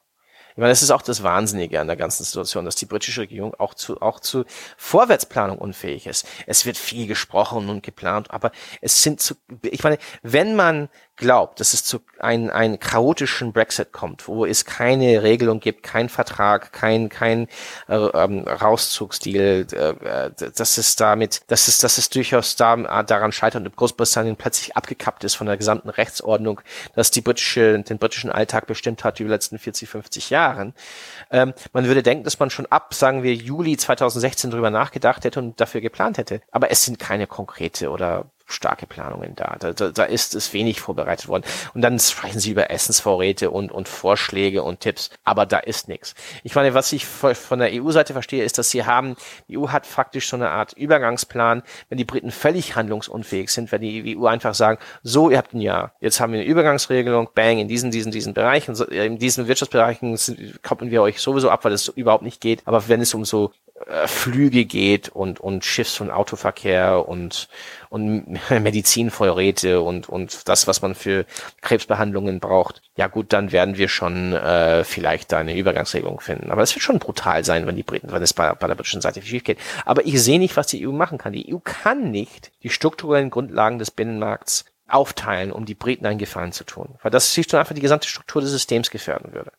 [0.52, 3.56] Ich meine, das ist auch das Wahnsinnige an der ganzen Situation, dass die britische Regierung
[3.56, 4.46] auch zu, auch zu
[4.78, 6.28] Vorwärtsplanung unfähig ist.
[6.46, 9.34] Es wird viel gesprochen und geplant, aber es sind zu,
[9.64, 14.66] ich meine, wenn man glaubt, dass es zu einem, einen chaotischen Brexit kommt, wo es
[14.66, 17.48] keine Regelung gibt, kein Vertrag, kein kein
[17.88, 23.32] äh, ähm, Rauszugsdeal, äh, dass es damit, dass es dass es durchaus da, äh, daran
[23.32, 26.62] scheitert und Großbritannien plötzlich abgekappt ist von der gesamten Rechtsordnung,
[26.96, 30.74] dass die britische den britischen Alltag bestimmt hat über die letzten 40, 50 Jahren.
[31.30, 35.40] Ähm, man würde denken, dass man schon ab, sagen wir Juli 2016 drüber nachgedacht hätte
[35.40, 39.56] und dafür geplant hätte, aber es sind keine konkrete oder starke Planungen da.
[39.60, 39.90] Da, da.
[39.90, 41.44] da ist es wenig vorbereitet worden.
[41.74, 46.14] Und dann sprechen sie über Essensvorräte und, und Vorschläge und Tipps, aber da ist nichts.
[46.44, 49.16] Ich meine, was ich von der EU-Seite verstehe, ist, dass sie haben,
[49.48, 53.82] die EU hat faktisch so eine Art Übergangsplan, wenn die Briten völlig handlungsunfähig sind, wenn
[53.82, 57.60] die EU einfach sagen, so, ihr habt ein Jahr, jetzt haben wir eine Übergangsregelung, bang,
[57.60, 60.18] in diesen, diesen, diesen Bereichen, in diesen Wirtschaftsbereichen
[60.62, 63.52] koppeln wir euch sowieso ab, weil es überhaupt nicht geht, aber wenn es um so
[63.88, 67.48] äh, Flüge geht und, und Schiffs- und Autoverkehr und,
[67.90, 71.26] und Medizinvorräte und, und das, was man für
[71.62, 76.52] Krebsbehandlungen braucht, ja gut, dann werden wir schon äh, vielleicht da eine Übergangsregelung finden.
[76.52, 79.02] Aber es wird schon brutal sein, wenn die Briten, wenn es bei, bei der britischen
[79.02, 79.58] Seite schief geht.
[79.86, 81.34] Aber ich sehe nicht, was die EU machen kann.
[81.34, 86.52] Die EU kann nicht die strukturellen Grundlagen des Binnenmarkts aufteilen, um die Briten einen Gefallen
[86.52, 86.96] zu tun.
[87.02, 89.52] Weil das schlicht und einfach die gesamte Struktur des Systems gefährden würde.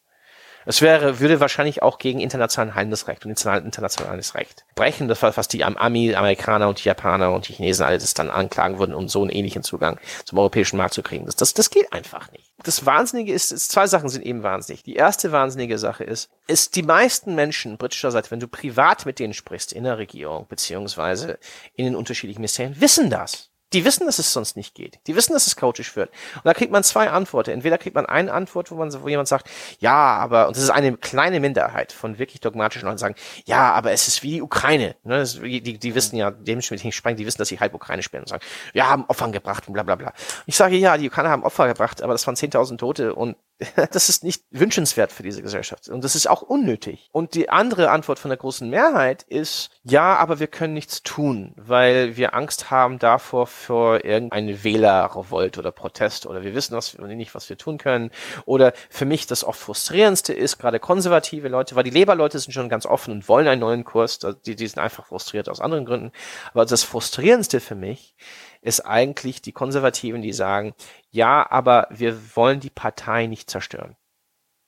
[0.67, 5.65] Es wäre, würde wahrscheinlich auch gegen internationalen Handelsrecht und internationales Recht brechen, das was die
[5.65, 9.31] Ami, Amerikaner und die Japaner und die Chinesen alles dann anklagen würden, um so einen
[9.31, 11.27] ähnlichen Zugang zum europäischen Markt zu kriegen.
[11.27, 12.53] Das, das, das geht einfach nicht.
[12.63, 14.83] Das Wahnsinnige ist, ist, zwei Sachen sind eben wahnsinnig.
[14.83, 19.19] Die erste wahnsinnige Sache ist, ist die meisten Menschen britischer Seite, wenn du privat mit
[19.19, 21.39] denen sprichst in der Regierung, beziehungsweise
[21.75, 23.51] in den unterschiedlichen Ministerien, wissen das.
[23.73, 25.01] Die wissen, dass es sonst nicht geht.
[25.07, 26.11] Die wissen, dass es chaotisch wird.
[26.37, 27.51] Und da kriegt man zwei Antworten.
[27.51, 29.51] Entweder kriegt man eine Antwort, wo man, wo jemand sagt,
[29.81, 33.91] ja, aber, und das ist eine kleine Minderheit von wirklich dogmatischen Leuten sagen, ja, aber
[33.93, 34.97] es ist wie die Ukraine.
[35.03, 35.19] Ne?
[35.19, 38.29] Das, die, die wissen ja, dem spreche, die wissen, dass sie halb Ukraine spielen und
[38.29, 40.13] sagen, wir haben Opfer gebracht und bla, bla, bla.
[40.47, 43.37] Ich sage, ja, die Ukrainer haben Opfer gebracht, aber das waren 10.000 Tote und
[43.93, 45.89] das ist nicht wünschenswert für diese Gesellschaft.
[45.89, 47.09] Und das ist auch unnötig.
[47.13, 51.53] Und die andere Antwort von der großen Mehrheit ist, ja, aber wir können nichts tun,
[51.57, 57.35] weil wir Angst haben davor für irgendeine Wählerrevolt oder Protest oder wir wissen was, nicht,
[57.35, 58.11] was wir tun können.
[58.45, 62.69] Oder für mich das oft frustrierendste ist, gerade konservative Leute, weil die Labour-Leute sind schon
[62.69, 66.13] ganz offen und wollen einen neuen Kurs, die, die sind einfach frustriert aus anderen Gründen.
[66.53, 68.15] Aber das frustrierendste für mich
[68.61, 70.75] ist eigentlich die Konservativen, die sagen,
[71.11, 73.97] ja, aber wir wollen die Partei nicht zerstören.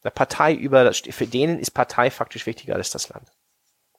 [0.04, 3.32] Der Partei über, für denen ist Partei faktisch wichtiger als das Land.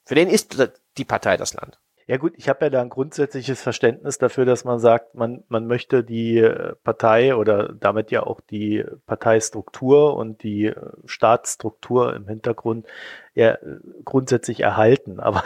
[0.05, 0.57] Für den ist
[0.97, 1.79] die Partei das Land.
[2.09, 5.67] Ja gut, ich habe ja da ein grundsätzliches Verständnis dafür, dass man sagt, man, man
[5.67, 12.25] möchte die äh, Partei oder damit ja auch die Parteistruktur und die äh, Staatsstruktur im
[12.29, 12.85] Hintergrund
[13.37, 13.57] ja
[14.03, 15.19] grundsätzlich erhalten.
[15.27, 15.43] Aber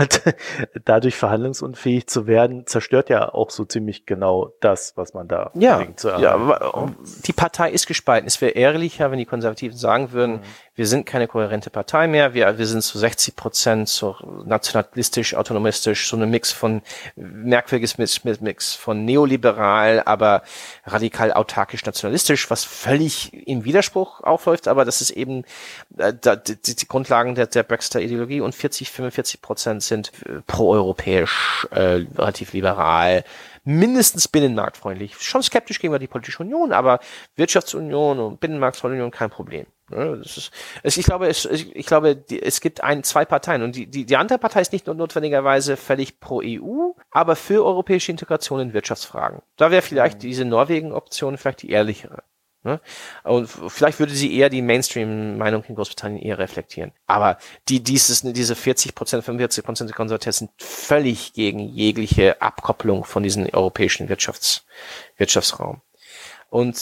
[0.86, 5.86] dadurch verhandlungsunfähig zu werden, zerstört ja auch so ziemlich genau das, was man da ja,
[5.96, 6.50] zu erhalten.
[6.50, 6.90] Ja,
[7.26, 8.28] die Partei ist gespalten.
[8.28, 12.34] Es wäre ehrlicher, wenn die Konservativen sagen würden, mhm wir sind keine kohärente Partei mehr,
[12.34, 16.82] wir, wir sind zu 60 Prozent so nationalistisch, autonomistisch, so eine Mix von
[17.16, 20.42] merkwürdiges Mix von neoliberal, aber
[20.86, 25.44] radikal autarkisch nationalistisch, was völlig im Widerspruch aufläuft, aber das ist eben
[25.98, 31.68] äh, die, die Grundlagen der, der Brexiter Ideologie und 40, 45 Prozent sind äh, proeuropäisch,
[31.72, 33.24] äh, relativ liberal,
[33.64, 35.16] mindestens binnenmarktfreundlich.
[35.20, 37.00] Schon skeptisch gegenüber die politische Union, aber
[37.36, 39.66] Wirtschaftsunion und Binnenmarktunion kein Problem.
[39.90, 40.52] Das ist,
[40.98, 44.38] ich glaube, es, ich glaube, es gibt ein, zwei Parteien und die, die, die andere
[44.38, 49.42] Partei ist nicht nur notwendigerweise völlig pro EU, aber für europäische Integration in Wirtschaftsfragen.
[49.58, 50.22] Da wäre vielleicht mhm.
[50.22, 52.22] diese Norwegen-Option vielleicht die ehrlichere.
[52.64, 52.80] Ne?
[53.24, 56.92] Und vielleicht würde sie eher die Mainstream-Meinung in Großbritannien eher reflektieren.
[57.08, 57.38] Aber
[57.70, 63.24] die, dieses, diese 40 Prozent, 45 Prozent der Konservativen sind völlig gegen jegliche Abkopplung von
[63.24, 64.66] diesem europäischen Wirtschafts,
[65.18, 65.82] Wirtschaftsraum.
[66.52, 66.78] Und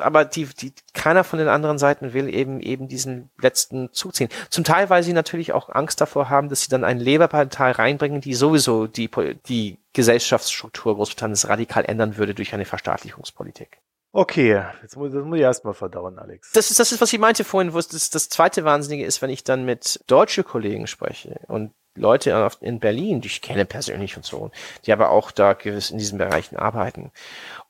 [0.00, 4.28] aber die, die, keiner von den anderen Seiten will eben eben diesen letzten zuziehen.
[4.50, 8.20] Zum Teil, weil sie natürlich auch Angst davor haben, dass sie dann eine Labour-Partei reinbringen,
[8.20, 9.08] die sowieso die,
[9.46, 13.78] die Gesellschaftsstruktur Großbritanniens radikal ändern würde durch eine Verstaatlichungspolitik.
[14.14, 16.52] Okay, jetzt muss, das muss ich erstmal verdauen, Alex.
[16.52, 19.22] Das ist, das ist, was ich meinte vorhin, wo es das, das zweite Wahnsinnige ist,
[19.22, 24.16] wenn ich dann mit deutsche Kollegen spreche und Leute in Berlin, die ich kenne persönlich
[24.16, 24.50] und so,
[24.86, 27.10] die aber auch da gewiss in diesen Bereichen arbeiten.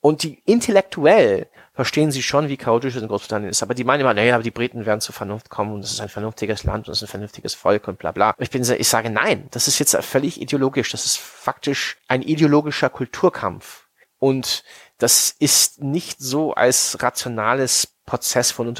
[0.01, 3.63] Und die intellektuell verstehen sie schon, wie chaotisch es in Großbritannien ist.
[3.63, 6.01] Aber die meinen immer, naja, aber die Briten werden zur Vernunft kommen und es ist
[6.01, 8.35] ein vernünftiges Land und es ist ein vernünftiges Volk und bla bla.
[8.39, 10.93] Ich bin ich sage nein, das ist jetzt völlig ideologisch.
[10.93, 13.89] Das ist faktisch ein ideologischer Kulturkampf.
[14.19, 14.63] Und
[15.03, 18.75] das ist nicht so als rationales Prozess von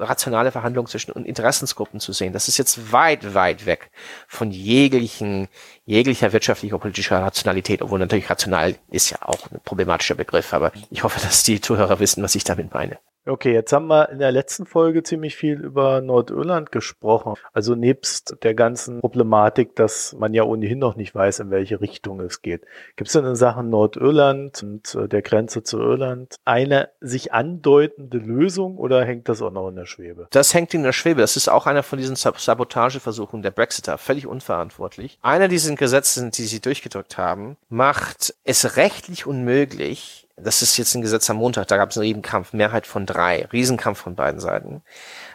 [0.00, 2.32] rationale Verhandlungen zwischen Interessensgruppen zu sehen.
[2.32, 3.90] Das ist jetzt weit, weit weg
[4.26, 5.48] von jeglichen,
[5.84, 11.04] jeglicher wirtschaftlicher politischer Rationalität, obwohl natürlich rational ist ja auch ein problematischer Begriff, aber ich
[11.04, 12.98] hoffe, dass die Zuhörer wissen, was ich damit meine.
[13.26, 17.34] Okay, jetzt haben wir in der letzten Folge ziemlich viel über Nordirland gesprochen.
[17.52, 22.20] Also nebst der ganzen Problematik, dass man ja ohnehin noch nicht weiß, in welche Richtung
[22.20, 22.62] es geht.
[22.96, 28.16] Gibt es denn in Sachen Nordirland und äh, der Grenze zu Irland eine sich andeutende
[28.16, 30.26] Lösung oder hängt das auch noch in der Schwebe?
[30.30, 31.20] Das hängt in der Schwebe.
[31.20, 33.98] Das ist auch einer von diesen Sabotageversuchen der Brexiter.
[33.98, 35.18] Völlig unverantwortlich.
[35.20, 41.02] Einer dieser Gesetze, die sie durchgedrückt haben, macht es rechtlich unmöglich, das ist jetzt ein
[41.02, 44.82] Gesetz am Montag, da gab es einen Riesenkampf, Mehrheit von drei, Riesenkampf von beiden Seiten.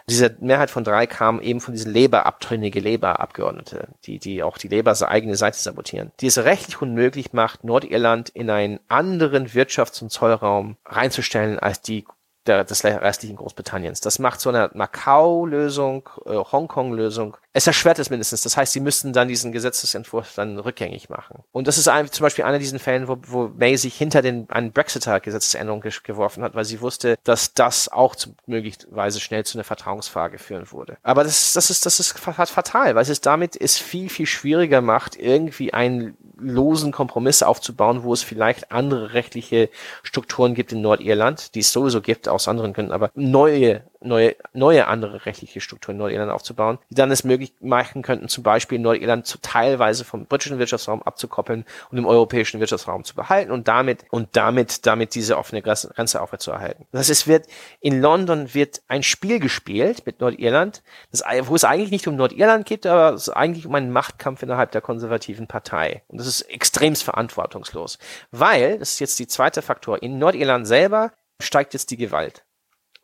[0.08, 4.96] Diese Mehrheit von drei kam eben von diesen Labour-abtrünnige Labour-Abgeordnete, die, die auch die Labour
[5.08, 10.76] eigene Seite sabotieren, die es rechtlich unmöglich macht, Nordirland in einen anderen Wirtschafts- und Zollraum
[10.84, 12.04] reinzustellen, als die
[12.46, 14.00] der, des restlichen Großbritanniens.
[14.00, 17.36] Das macht so eine Macau-Lösung, äh, Hongkong-Lösung.
[17.52, 18.42] Es erschwert es mindestens.
[18.42, 21.42] Das heißt, sie müssten dann diesen Gesetzesentwurf dann rückgängig machen.
[21.52, 24.48] Und das ist ein, zum Beispiel einer diesen Fällen, wo, wo May sich hinter den
[24.50, 29.64] einen Brexiter-Gesetzesänderung geworfen hat, weil sie wusste, dass das auch zu, möglicherweise schnell zu einer
[29.64, 30.98] Vertrauensfrage führen würde.
[31.02, 35.16] Aber das, das ist, das ist fatal, weil es damit es viel, viel schwieriger macht,
[35.16, 39.70] irgendwie einen losen Kompromiss aufzubauen, wo es vielleicht andere rechtliche
[40.02, 44.86] Strukturen gibt in Nordirland, die es sowieso gibt aus anderen Gründen, aber neue neue, neue
[44.86, 49.26] andere rechtliche Strukturen in Nordirland aufzubauen, die dann es möglich machen könnten, zum Beispiel Nordirland
[49.26, 54.28] zu teilweise vom britischen Wirtschaftsraum abzukoppeln und im europäischen Wirtschaftsraum zu behalten und damit, und
[54.32, 56.86] damit, damit diese offene Grenze aufrechtzuerhalten.
[56.92, 57.46] Das heißt, es wird,
[57.80, 62.66] in London wird ein Spiel gespielt mit Nordirland, das, wo es eigentlich nicht um Nordirland
[62.66, 66.02] geht, aber es ist eigentlich um einen Machtkampf innerhalb der konservativen Partei.
[66.08, 67.98] Und das ist extremst verantwortungslos.
[68.30, 72.45] Weil, das ist jetzt die zweite Faktor, in Nordirland selber steigt jetzt die Gewalt.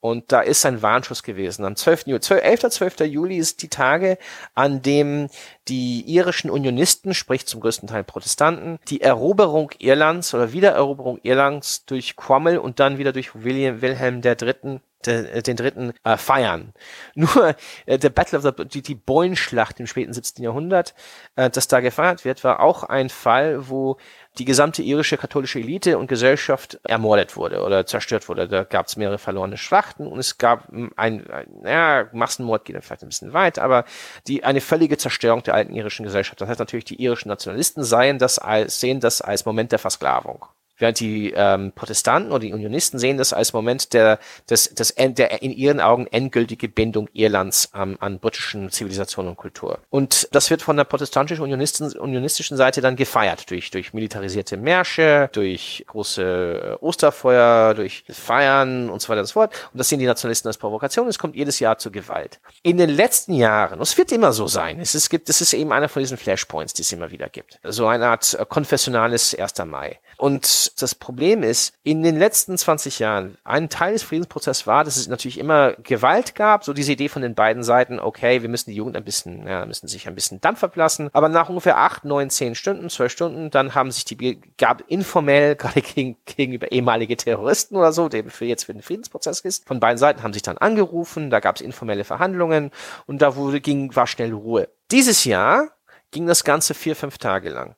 [0.03, 1.65] Und da ist ein Warnschuss gewesen.
[1.65, 2.09] Am 12.
[2.09, 2.71] Juli, 11.
[2.71, 3.01] 12.
[3.03, 4.19] Juli ist die Tage,
[4.53, 5.29] an dem
[5.69, 12.17] die irischen Unionisten, sprich zum größten Teil Protestanten, die Eroberung Irlands oder Wiedereroberung Irlands durch
[12.17, 16.73] Cromwell und dann wieder durch William Wilhelm III den dritten äh, feiern.
[17.15, 17.55] Nur
[17.87, 20.45] äh, der Battle of the die, die Boyne-Schlacht im späten 17.
[20.45, 20.95] Jahrhundert,
[21.37, 23.97] äh, das da gefeiert wird, war auch ein Fall, wo
[24.39, 28.49] die gesamte irische katholische Elite und Gesellschaft ermordet wurde oder zerstört wurde.
[28.49, 33.03] Da gab es mehrere verlorene Schlachten und es gab ein, ein ja, Massenmord geht vielleicht
[33.03, 33.85] ein bisschen weit, aber
[34.27, 36.41] die eine völlige Zerstörung der alten irischen Gesellschaft.
[36.41, 40.47] Das heißt natürlich, die irischen Nationalisten seien das als, sehen das als Moment der Versklavung.
[40.83, 44.19] Während die ähm, Protestanten oder die Unionisten sehen das als Moment der,
[44.51, 49.79] des, des, der in ihren Augen endgültige Bindung Irlands ähm, an britischen Zivilisation und Kultur.
[49.91, 55.31] Und das wird von der protestantischen Unionisten, unionistischen Seite dann gefeiert durch, durch militarisierte Märsche,
[55.33, 59.55] durch große äh, Osterfeuer, durch Feiern und so weiter und so fort.
[59.73, 61.07] Und das sehen die Nationalisten als Provokation.
[61.07, 62.41] Es kommt jedes Jahr zu Gewalt.
[62.65, 65.53] In den letzten Jahren, und es wird immer so sein, es ist, gibt, es ist
[65.53, 67.61] eben einer von diesen Flashpoints, die es immer wieder gibt.
[67.63, 69.65] So eine Art äh, konfessionales 1.
[69.67, 70.01] Mai.
[70.23, 74.97] Und das Problem ist, in den letzten 20 Jahren, ein Teil des Friedensprozesses war, dass
[74.97, 78.71] es natürlich immer Gewalt gab, so diese Idee von den beiden Seiten, okay, wir müssen
[78.71, 82.05] die Jugend ein bisschen, ja, müssen sich ein bisschen Dampf ablassen, aber nach ungefähr acht,
[82.05, 87.17] neun, zehn Stunden, zwölf Stunden, dann haben sich die, gab informell, gerade gegen, gegenüber ehemalige
[87.17, 90.43] Terroristen oder so, der für jetzt für den Friedensprozess ist, von beiden Seiten haben sich
[90.43, 92.71] dann angerufen, da gab es informelle Verhandlungen
[93.07, 94.69] und da wurde, ging, war schnell Ruhe.
[94.93, 95.73] Dieses Jahr
[96.13, 97.75] ging das Ganze vier, fünf Tage lang.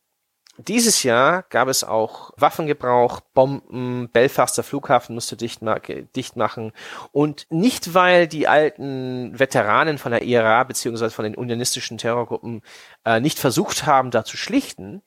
[0.58, 6.72] Dieses Jahr gab es auch Waffengebrauch, Bomben, Belfaster Flughafen musste dicht, ma dicht machen.
[7.10, 12.62] Und nicht, weil die alten Veteranen von der IRA beziehungsweise von den unionistischen Terrorgruppen
[13.04, 15.02] äh, nicht versucht haben, da zu schlichten,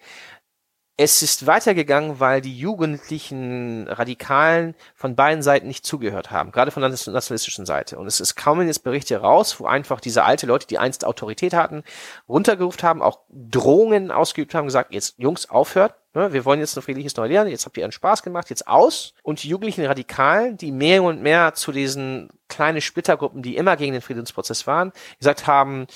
[1.00, 6.82] es ist weitergegangen, weil die jugendlichen Radikalen von beiden Seiten nicht zugehört haben, gerade von
[6.82, 8.00] der nationalistischen Seite.
[8.00, 11.54] Und es ist kaum jetzt Berichte raus, wo einfach diese alte Leute, die einst Autorität
[11.54, 11.84] hatten,
[12.28, 16.82] runtergerufen haben, auch Drohungen ausgeübt haben, gesagt, jetzt Jungs, aufhört, ne, wir wollen jetzt ein
[16.82, 19.14] friedliches Neulernen, jetzt habt ihr einen Spaß gemacht, jetzt aus.
[19.24, 23.94] Und die jugendlichen Radikalen, die mehr und mehr zu diesen kleinen Splittergruppen, die immer gegen
[23.94, 25.88] den Friedensprozess waren, gesagt haben,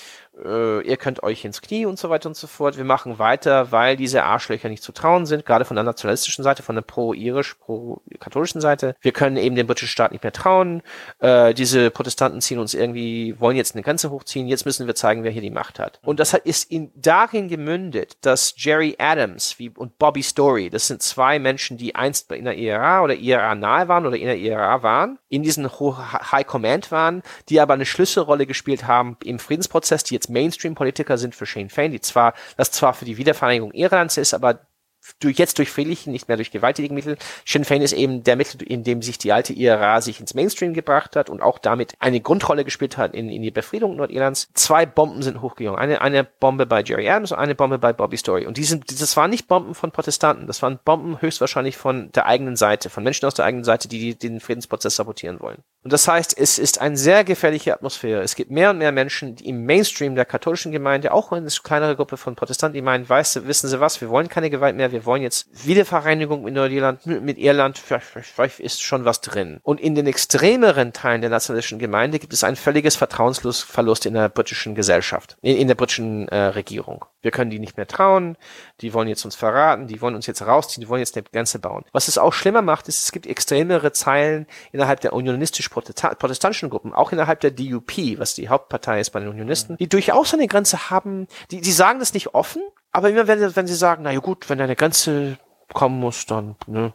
[0.42, 2.76] äh, ihr könnt euch ins Knie und so weiter und so fort.
[2.76, 6.62] Wir machen weiter, weil diese Arschlöcher nicht zu trauen sind, gerade von der nationalistischen Seite,
[6.62, 8.96] von der pro-irisch, pro-katholischen Seite.
[9.00, 10.82] Wir können eben dem britischen Staat nicht mehr trauen.
[11.18, 14.48] Äh, diese Protestanten ziehen uns irgendwie, wollen jetzt eine Grenze hochziehen.
[14.48, 16.00] Jetzt müssen wir zeigen, wer hier die Macht hat.
[16.02, 20.88] Und das hat, ist in, darin gemündet, dass Jerry Adams wie, und Bobby Story, das
[20.88, 24.36] sind zwei Menschen, die einst in der IRA oder IRA nahe waren oder in der
[24.36, 30.02] IRA waren, in diesen High Command waren, die aber eine Schlüsselrolle gespielt haben im Friedensprozess,
[30.02, 34.16] die jetzt Mainstream-Politiker sind für Shane Fein, die zwar, das zwar für die Wiedervereinigung Irlands
[34.16, 34.66] ist, aber
[35.20, 37.16] durch, jetzt durch friedlichen, nicht mehr durch gewalttätige Mittel.
[37.44, 40.74] Sinn Fein ist eben der Mittel, in dem sich die alte IRA sich ins Mainstream
[40.74, 44.48] gebracht hat und auch damit eine Grundrolle gespielt hat in, in die Befriedung Nordirlands.
[44.54, 45.78] Zwei Bomben sind hochgegangen.
[45.78, 48.46] Eine, eine Bombe bei Jerry Adams und eine Bombe bei Bobby Story.
[48.46, 52.26] Und die sind, das waren nicht Bomben von Protestanten, das waren Bomben höchstwahrscheinlich von der
[52.26, 55.62] eigenen Seite, von Menschen aus der eigenen Seite, die, die den Friedensprozess sabotieren wollen.
[55.84, 58.22] Und das heißt, es ist eine sehr gefährliche Atmosphäre.
[58.22, 61.96] Es gibt mehr und mehr Menschen die im Mainstream der katholischen Gemeinde, auch eine kleinere
[61.96, 65.04] Gruppe von Protestanten, die meinen, weißt, wissen Sie was, wir wollen keine Gewalt mehr, wir
[65.04, 69.58] wollen jetzt Wiedervereinigung mit Nordirland, mit Irland, vielleicht ist schon was drin.
[69.62, 74.28] Und in den extremeren Teilen der nationalistischen Gemeinde gibt es ein völliges Vertrauensverlust in der
[74.28, 77.04] britischen Gesellschaft, in, in der britischen äh, Regierung.
[77.22, 78.36] Wir können die nicht mehr trauen,
[78.80, 81.58] die wollen jetzt uns verraten, die wollen uns jetzt rausziehen, die wollen jetzt eine Grenze
[81.58, 81.84] bauen.
[81.92, 85.12] Was es auch schlimmer macht, ist, es gibt extremere Zeilen innerhalb der
[85.76, 90.34] unionistisch-protestantischen Gruppen, auch innerhalb der DUP, was die Hauptpartei ist bei den Unionisten, die durchaus
[90.34, 94.02] eine Grenze haben, die, die sagen das nicht offen, aber immer wenn, wenn sie sagen,
[94.04, 95.38] na ja gut, wenn eine Grenze
[95.72, 96.92] kommen muss, dann, ne,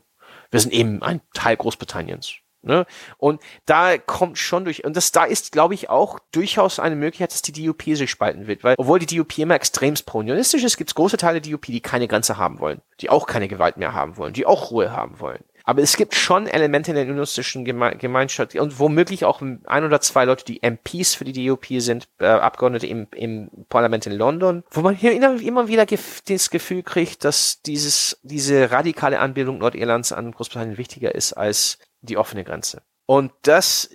[0.52, 2.36] wir sind eben ein Teil Großbritanniens.
[2.64, 2.86] Ne?
[3.18, 7.32] Und da kommt schon durch, und das da ist, glaube ich, auch durchaus eine Möglichkeit,
[7.32, 10.90] dass die DUP sich spalten wird, weil obwohl die DUP immer extremst pro-unionistisch ist, gibt
[10.90, 13.94] es große Teile der DUP, die keine Grenze haben wollen, die auch keine Gewalt mehr
[13.94, 15.44] haben wollen, die auch Ruhe haben wollen.
[15.68, 20.00] Aber es gibt schon Elemente in der unionistischen Geme Gemeinschaft und womöglich auch ein oder
[20.00, 24.64] zwei Leute, die MPs für die DUP sind, äh, Abgeordnete im, im Parlament in London,
[24.72, 29.58] wo man hier immer, immer wieder gef das Gefühl kriegt, dass dieses, diese radikale Anbindung
[29.58, 32.82] Nordirlands an Großbritannien wichtiger ist als die offene Grenze.
[33.06, 33.90] Und das,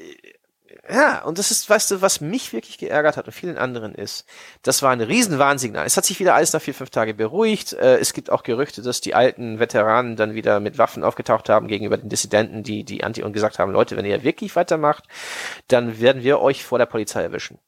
[0.90, 4.26] ja, und das ist, weißt du, was mich wirklich geärgert hat und vielen anderen ist,
[4.62, 5.86] das war ein Riesenwarnsignal.
[5.86, 7.72] Es hat sich wieder alles nach vier, fünf Tagen beruhigt.
[7.74, 11.68] Äh, es gibt auch Gerüchte, dass die alten Veteranen dann wieder mit Waffen aufgetaucht haben
[11.68, 15.04] gegenüber den Dissidenten, die, die Anti und gesagt haben, Leute, wenn ihr wirklich weitermacht,
[15.68, 17.58] dann werden wir euch vor der Polizei erwischen.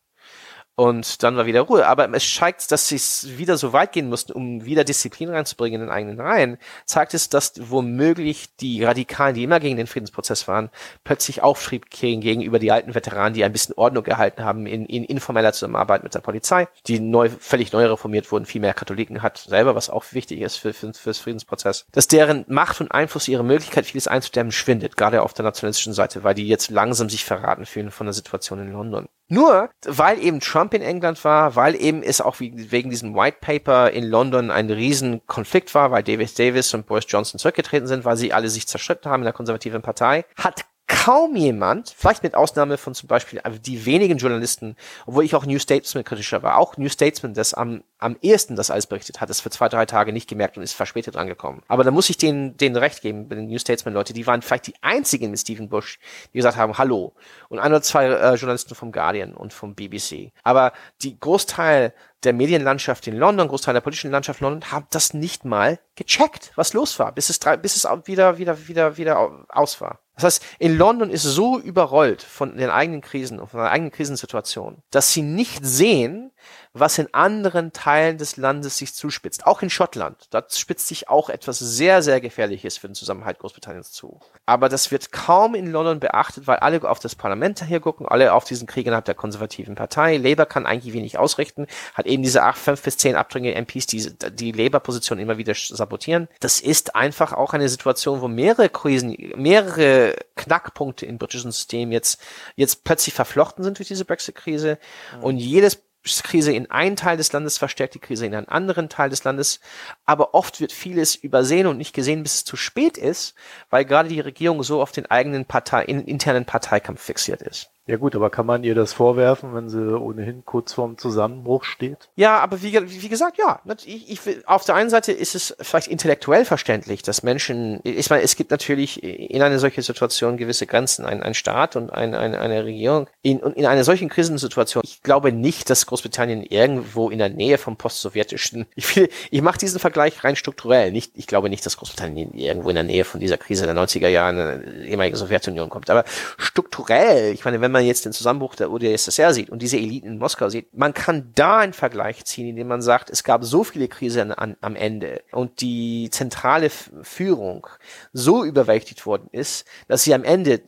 [0.76, 1.86] Und dann war wieder Ruhe.
[1.86, 5.80] Aber es zeigt, dass sie es wieder so weit gehen mussten, um wieder Disziplin reinzubringen
[5.80, 6.58] in den eigenen Reihen.
[6.84, 10.70] Zeigt es, dass womöglich die Radikalen, die immer gegen den Friedensprozess waren,
[11.04, 15.04] plötzlich Auftrieb kriegen gegenüber die alten Veteranen, die ein bisschen Ordnung gehalten haben in, in
[15.04, 19.38] informeller Zusammenarbeit mit der Polizei, die neu, völlig neu reformiert wurden, viel mehr Katholiken hat
[19.38, 21.86] selber, was auch wichtig ist für, für, fürs Friedensprozess.
[21.92, 26.24] Dass deren Macht und Einfluss, ihre Möglichkeit, vieles einzudämmen, schwindet, gerade auf der nationalistischen Seite,
[26.24, 29.08] weil die jetzt langsam sich verraten fühlen von der Situation in London.
[29.28, 33.90] Nur, weil eben Trump in England war, weil eben es auch wegen diesem White Paper
[33.90, 38.18] in London ein riesen Konflikt war, weil David Davis und Boris Johnson zurückgetreten sind, weil
[38.18, 42.76] sie alle sich zerstritten haben in der konservativen Partei, hat kaum jemand, vielleicht mit Ausnahme
[42.76, 44.76] von zum Beispiel die wenigen Journalisten,
[45.06, 48.70] obwohl ich auch New Statesman kritischer war, auch New Statesman, das am, am ersten das
[48.70, 51.62] alles berichtet hat, es für zwei, drei Tage nicht gemerkt und ist verspätet angekommen.
[51.68, 54.66] Aber da muss ich denen, denen recht geben, den New Statesman Leute, die waren vielleicht
[54.66, 55.98] die einzigen mit Stephen Bush,
[56.32, 57.14] die gesagt haben, hallo.
[57.48, 60.32] Und ein oder zwei äh, Journalisten vom Guardian und vom BBC.
[60.42, 60.72] Aber
[61.02, 65.44] die Großteil der Medienlandschaft in London, Großteil der politischen Landschaft in London, haben das nicht
[65.44, 70.00] mal gecheckt, was los war, bis es, bis es wieder, wieder, wieder, wieder aus war.
[70.14, 73.90] Das heißt, in London ist so überrollt von den eigenen Krisen und von der eigenen
[73.90, 76.30] Krisensituation, dass sie nicht sehen,
[76.74, 79.46] was in anderen Teilen des Landes sich zuspitzt.
[79.46, 80.26] Auch in Schottland.
[80.30, 84.20] Da spitzt sich auch etwas sehr, sehr Gefährliches für den Zusammenhalt Großbritanniens zu.
[84.44, 88.32] Aber das wird kaum in London beachtet, weil alle auf das Parlament hier gucken, alle
[88.32, 90.16] auf diesen Krieg innerhalb der konservativen Partei.
[90.16, 94.12] Labour kann eigentlich wenig ausrichten, hat eben diese acht, fünf bis zehn abdringende MPs, die
[94.32, 96.28] die Labour-Position immer wieder sabotieren.
[96.40, 102.20] Das ist einfach auch eine Situation, wo mehrere Krisen, mehrere Knackpunkte im britischen System jetzt,
[102.56, 104.78] jetzt plötzlich verflochten sind durch diese Brexit-Krise.
[105.18, 105.24] Mhm.
[105.24, 109.10] Und jedes Krise in einen Teil des Landes verstärkt die Krise in einen anderen Teil
[109.10, 109.60] des Landes.
[110.04, 113.34] Aber oft wird vieles übersehen und nicht gesehen, bis es zu spät ist,
[113.70, 117.73] weil gerade die Regierung so auf den eigenen Partei, internen Parteikampf fixiert ist.
[117.86, 122.08] Ja gut, aber kann man ihr das vorwerfen, wenn sie ohnehin kurz vorm Zusammenbruch steht?
[122.16, 123.60] Ja, aber wie, wie gesagt, ja.
[123.84, 128.22] Ich, ich, auf der einen Seite ist es vielleicht intellektuell verständlich, dass Menschen, ich meine,
[128.22, 131.04] es gibt natürlich in einer solchen Situation gewisse Grenzen.
[131.04, 133.06] Ein, ein Staat und ein, ein, eine Regierung.
[133.20, 137.58] In, und in einer solchen Krisensituation, ich glaube nicht, dass Großbritannien irgendwo in der Nähe
[137.58, 140.90] vom postsowjetischen, ich, will, ich mache diesen Vergleich rein strukturell.
[140.90, 144.08] Nicht, ich glaube nicht, dass Großbritannien irgendwo in der Nähe von dieser Krise der 90er
[144.08, 145.90] Jahre in der ehemaligen Sowjetunion kommt.
[145.90, 146.04] Aber
[146.38, 150.18] strukturell, ich meine, wenn man jetzt den Zusammenbruch der UdSSR sieht und diese Eliten in
[150.18, 153.88] Moskau sieht, man kann da einen Vergleich ziehen, indem man sagt, es gab so viele
[153.88, 157.66] Krisen an, am Ende und die zentrale Führung
[158.12, 160.62] so überwältigt worden ist, dass sie am Ende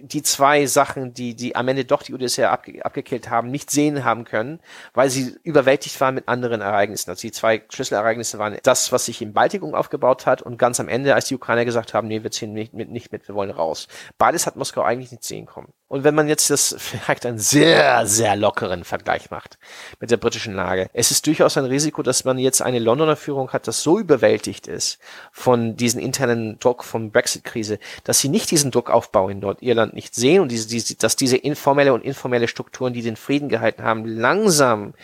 [0.00, 4.04] die zwei Sachen, die, die am Ende doch die UdSSR abge abgekillt haben, nicht sehen
[4.04, 4.60] haben können,
[4.94, 7.10] weil sie überwältigt waren mit anderen Ereignissen.
[7.10, 10.88] Also die zwei Schlüsselereignisse waren das, was sich im Baltikum aufgebaut hat und ganz am
[10.88, 13.50] Ende, als die Ukrainer gesagt haben, nee, wir ziehen nicht mit, nicht mit, wir wollen
[13.50, 13.88] raus.
[14.18, 15.72] Beides hat Moskau eigentlich nicht sehen kommen.
[15.90, 19.58] Und wenn man jetzt das vielleicht einen sehr, sehr lockeren Vergleich macht
[19.98, 23.50] mit der britischen Lage, es ist durchaus ein Risiko, dass man jetzt eine Londoner Führung
[23.50, 25.00] hat, das so überwältigt ist
[25.32, 30.42] von diesen internen Druck von Brexit-Krise, dass sie nicht diesen Druckaufbau in Nordirland nicht sehen
[30.42, 34.94] und diese, diese, dass diese informelle und informelle Strukturen, die den Frieden gehalten haben, langsam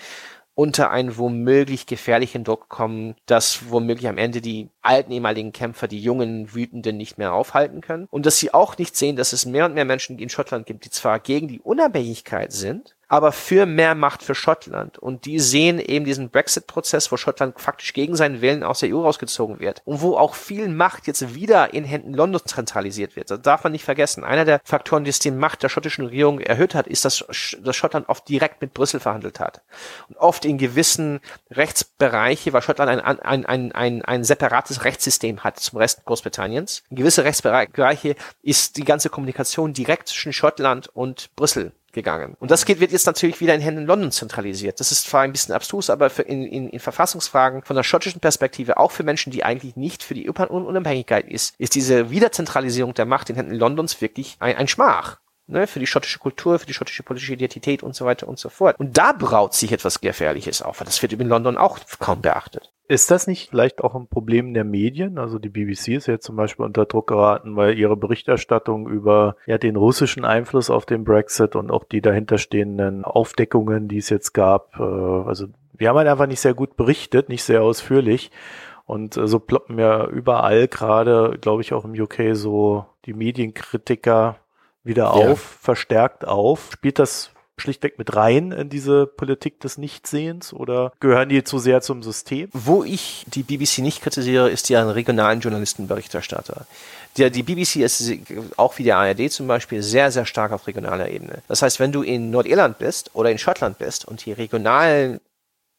[0.57, 6.01] unter einen womöglich gefährlichen Druck kommen, dass womöglich am Ende die alten ehemaligen Kämpfer die
[6.01, 8.09] jungen Wütenden nicht mehr aufhalten können.
[8.11, 10.87] Und dass sie auch nicht sehen, dass es mehr und mehr Menschen in Schottland gibt,
[10.87, 14.99] die zwar gegen die Unabhängigkeit sind, aber für mehr Macht für Schottland.
[14.99, 19.03] Und die sehen eben diesen Brexit-Prozess, wo Schottland faktisch gegen seinen Willen aus der EU
[19.03, 23.31] rausgezogen wird und wo auch viel Macht jetzt wieder in Händen Londons zentralisiert wird.
[23.31, 24.25] Das darf man nicht vergessen.
[24.25, 27.25] Einer der Faktoren, die es die Macht der schottischen Regierung erhöht hat, ist, dass,
[27.77, 29.63] Schottland oft direkt mit Brüssel verhandelt hat.
[30.09, 35.61] Und oft in gewissen Rechtsbereiche, weil Schottland ein, ein, ein, ein, ein separates Rechtssystem hat
[35.61, 36.83] zum Rest Großbritanniens.
[36.91, 42.37] In gewisse Rechtsbereiche ist die ganze Kommunikation direkt zwischen Schottland und Brüssel gegangen.
[42.39, 44.79] Und das geht, wird jetzt natürlich wieder in Händen London zentralisiert.
[44.79, 48.77] Das ist zwar ein bisschen abstrus, aber in, in, in Verfassungsfragen von der schottischen Perspektive,
[48.77, 53.31] auch für Menschen, die eigentlich nicht für die Unabhängigkeit ist, ist diese Wiederzentralisierung der Macht
[53.31, 55.19] in Händen Londons wirklich ein, ein Schmach.
[55.49, 58.49] Ne, für die schottische Kultur, für die schottische politische Identität und so weiter und so
[58.49, 58.75] fort.
[58.81, 62.73] Und da braut sich etwas Gefährliches auf, weil das wird in London auch kaum beachtet.
[62.89, 65.19] Ist das nicht vielleicht auch ein Problem der Medien?
[65.19, 69.59] Also die BBC ist ja zum Beispiel unter Druck geraten, weil ihre Berichterstattung über ja,
[69.59, 74.79] den russischen Einfluss auf den Brexit und auch die dahinterstehenden Aufdeckungen, die es jetzt gab,
[74.79, 75.47] äh, also
[75.79, 78.31] wir haben halt einfach nicht sehr gut berichtet, nicht sehr ausführlich.
[78.85, 84.37] Und äh, so ploppen ja überall gerade, glaube ich, auch im UK so die Medienkritiker
[84.85, 85.59] wieder auf, ja.
[85.61, 86.71] verstärkt auf.
[86.73, 91.81] Spielt das schlichtweg mit rein in diese Politik des Nichtsehens oder gehören die zu sehr
[91.81, 92.49] zum System?
[92.53, 96.67] Wo ich die BBC nicht kritisiere, ist ja ein regionalen Journalistenberichterstatter.
[97.17, 98.13] Der, die BBC ist
[98.57, 101.43] auch wie der ARD zum Beispiel sehr, sehr stark auf regionaler Ebene.
[101.49, 105.21] Das heißt, wenn du in Nordirland bist oder in Schottland bist und die regionalen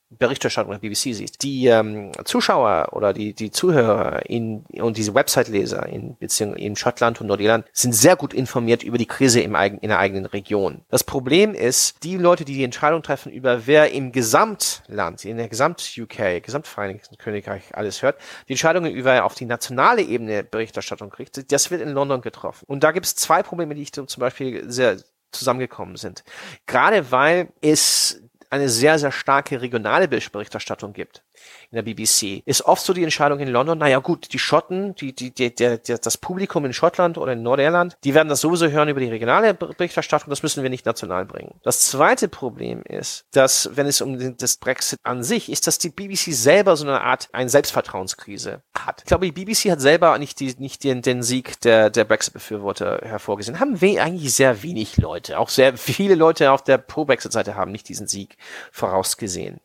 [0.09, 5.85] Berichterstattung der BBC siehst, die ähm, Zuschauer oder die, die Zuhörer in, und diese Website-Leser
[5.87, 9.79] in Beziehung in Schottland und Nordirland sind sehr gut informiert über die Krise im eigen,
[9.79, 10.85] in der eigenen Region.
[10.89, 15.49] Das Problem ist, die Leute, die die Entscheidung treffen über wer im Gesamtland, in der
[15.49, 21.69] Gesamt-UK, Gesamtvereinigten Königreich alles hört, die Entscheidungen über auf die nationale Ebene Berichterstattung kriegt, das
[21.69, 22.63] wird in London getroffen.
[22.67, 24.97] Und da gibt es zwei Probleme, die ich zum Beispiel sehr
[25.31, 26.23] zusammengekommen sind.
[26.65, 31.23] Gerade weil es eine sehr, sehr starke regionale Berichterstattung gibt
[31.71, 35.13] in der BBC, ist oft so die Entscheidung in London, naja gut, die Schotten, die,
[35.13, 38.69] die, die, der, der, das Publikum in Schottland oder in Nordirland, die werden das sowieso
[38.69, 41.55] hören über die regionale Berichterstattung, das müssen wir nicht national bringen.
[41.63, 45.89] Das zweite Problem ist, dass, wenn es um das Brexit an sich, ist, dass die
[45.89, 49.01] BBC selber so eine Art, eine Selbstvertrauenskrise hat.
[49.01, 52.99] Ich glaube, die BBC hat selber nicht, die, nicht den, den Sieg der, der Brexit-Befürworter
[53.03, 53.59] hervorgesehen.
[53.59, 57.89] Haben wir eigentlich sehr wenig Leute, auch sehr viele Leute auf der Pro-Brexit-Seite haben nicht
[57.89, 58.37] diesen Sieg
[58.71, 59.59] vorausgesehen.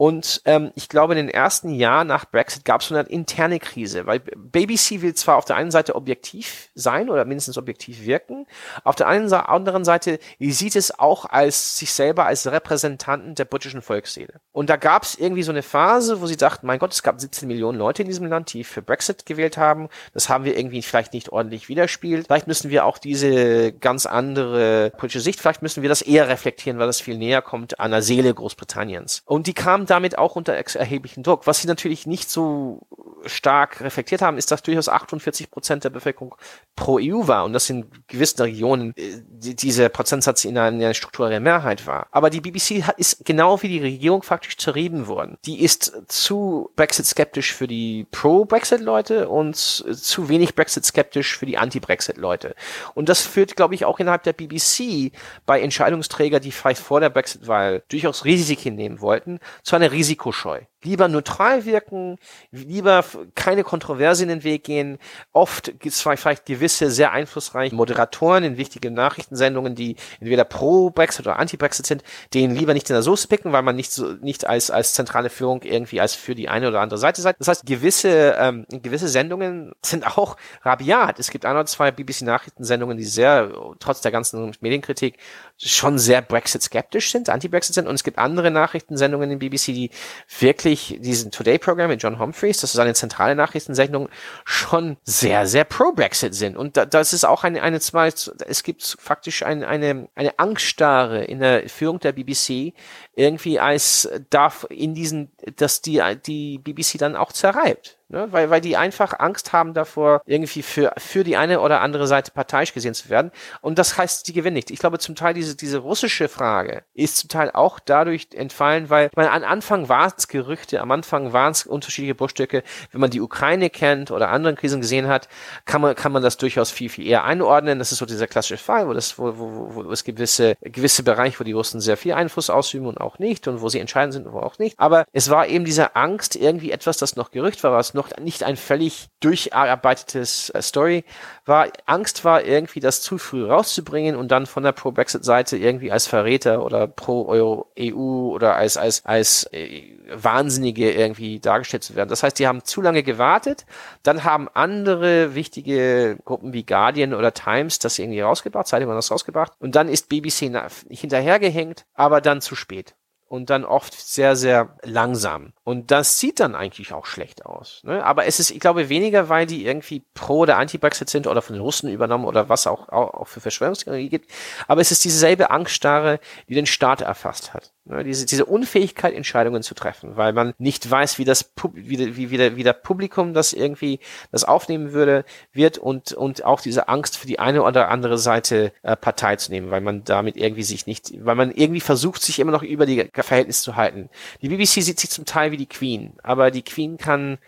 [0.00, 3.58] Und ähm, ich glaube, in den ersten Jahren nach Brexit gab es so eine interne
[3.58, 8.46] Krise, weil BBC will zwar auf der einen Seite objektiv sein oder mindestens objektiv wirken,
[8.82, 14.40] auf der anderen Seite sieht es auch als sich selber als Repräsentanten der britischen Volksseele.
[14.52, 17.20] Und da gab es irgendwie so eine Phase, wo sie dachten, mein Gott, es gab
[17.20, 19.90] 17 Millionen Leute in diesem Land, die für Brexit gewählt haben.
[20.14, 22.28] Das haben wir irgendwie vielleicht nicht ordentlich widerspielt.
[22.28, 26.78] Vielleicht müssen wir auch diese ganz andere politische Sicht, vielleicht müssen wir das eher reflektieren,
[26.78, 29.24] weil das viel näher kommt an der Seele Großbritanniens.
[29.26, 32.80] Und die kamen damit auch unter erheblichen Druck, was sie natürlich nicht so
[33.26, 36.34] stark reflektiert haben, ist, dass durchaus 48 Prozent der Bevölkerung
[36.76, 40.82] pro EU war und das in gewissen Regionen äh, die, dieser Prozentsatz in einer, in
[40.82, 42.06] einer strukturellen Mehrheit war.
[42.10, 45.36] Aber die BBC hat, ist genau wie die Regierung faktisch zerrieben worden.
[45.44, 52.54] Die ist zu Brexit-skeptisch für die Pro-Brexit-Leute und zu wenig Brexit-skeptisch für die Anti-Brexit-Leute.
[52.94, 55.12] Und das führt, glaube ich, auch innerhalb der BBC
[55.46, 61.08] bei Entscheidungsträger, die vielleicht vor der Brexit-Wahl durchaus Risiken nehmen wollten, zu einer Risikoscheu lieber
[61.08, 62.18] neutral wirken,
[62.50, 63.04] lieber
[63.34, 64.98] keine Kontroverse in den Weg gehen.
[65.32, 71.26] Oft gibt es vielleicht gewisse sehr einflussreiche Moderatoren in wichtigen Nachrichtensendungen, die entweder pro Brexit
[71.26, 72.02] oder anti-Brexit sind,
[72.32, 75.30] denen lieber nicht in der Soße picken, weil man nicht so nicht als als zentrale
[75.30, 77.36] Führung irgendwie als für die eine oder andere Seite seid.
[77.38, 81.18] Das heißt, gewisse ähm, gewisse Sendungen sind auch rabiat.
[81.18, 85.18] Es gibt ein oder zwei BBC Nachrichtensendungen, die sehr trotz der ganzen Medienkritik
[85.58, 89.90] schon sehr Brexit skeptisch sind, anti-Brexit sind und es gibt andere Nachrichtensendungen in BBC, die
[90.38, 94.08] wirklich wirklich diesen Today-Programm mit John Humphreys, das ist eine zentrale Nachrichtensendung,
[94.44, 96.56] schon sehr, sehr pro-Brexit sind.
[96.56, 101.40] Und da, das ist auch eine, eine es gibt faktisch ein, eine, eine Angststarre in
[101.40, 102.72] der Führung der BBC,
[103.14, 107.99] irgendwie als darf in diesen, dass die, die BBC dann auch zerreibt.
[108.10, 108.26] Ne?
[108.32, 112.32] Weil, weil die einfach Angst haben davor, irgendwie für, für die eine oder andere Seite
[112.32, 113.30] parteiisch gesehen zu werden.
[113.60, 114.72] Und das heißt, die gewinnen nicht.
[114.72, 119.10] Ich glaube, zum Teil diese, diese russische Frage ist zum Teil auch dadurch entfallen, weil
[119.14, 122.64] man am Anfang war es Gerüchte, am Anfang waren es unterschiedliche Bruchstücke.
[122.90, 125.28] Wenn man die Ukraine kennt oder anderen Krisen gesehen hat,
[125.64, 127.78] kann man, kann man das durchaus viel, viel eher einordnen.
[127.78, 131.38] Das ist so dieser klassische Fall, wo das, wo, wo, wo es gewisse, gewisse Bereiche,
[131.38, 134.26] wo die Russen sehr viel Einfluss ausüben und auch nicht und wo sie entscheidend sind
[134.26, 134.76] und wo auch nicht.
[134.80, 138.42] Aber es war eben diese Angst, irgendwie etwas, das noch Gerücht war, was noch nicht
[138.42, 141.04] ein völlig durcharbeitetes äh, Story
[141.44, 141.68] war.
[141.86, 146.64] Angst war irgendwie, das zu früh rauszubringen und dann von der Pro-Brexit-Seite irgendwie als Verräter
[146.64, 149.82] oder Pro-EU oder als, als, als äh,
[150.12, 152.08] Wahnsinnige irgendwie dargestellt zu werden.
[152.08, 153.66] Das heißt, die haben zu lange gewartet,
[154.02, 159.10] dann haben andere wichtige Gruppen wie Guardian oder Times das irgendwie rausgebracht, Zeitung hat das
[159.10, 160.50] rausgebracht und dann ist BBC
[160.88, 162.94] hinterhergehängt, aber dann zu spät
[163.30, 165.52] und dann oft sehr, sehr langsam.
[165.62, 167.80] Und das sieht dann eigentlich auch schlecht aus.
[167.84, 168.04] Ne?
[168.04, 171.54] Aber es ist, ich glaube, weniger, weil die irgendwie pro oder anti-Brexit sind oder von
[171.54, 174.28] den Russen übernommen oder was auch, auch, auch für Verschwörungstheorie gibt.
[174.66, 176.18] Aber es ist dieselbe Angststarre,
[176.48, 177.72] die den Staat erfasst hat.
[177.90, 182.30] Ne, diese, diese Unfähigkeit, Entscheidungen zu treffen, weil man nicht weiß, wie das wie, wie,
[182.30, 183.98] wie, wie der Publikum das irgendwie
[184.30, 188.72] das aufnehmen würde, wird und, und auch diese Angst für die eine oder andere Seite
[188.82, 192.38] äh, Partei zu nehmen, weil man damit irgendwie sich nicht, weil man irgendwie versucht, sich
[192.38, 194.10] immer noch über die Verhältnisse zu halten.
[194.42, 197.38] Die BBC sieht sich zum Teil wie die Queen, aber die Queen kann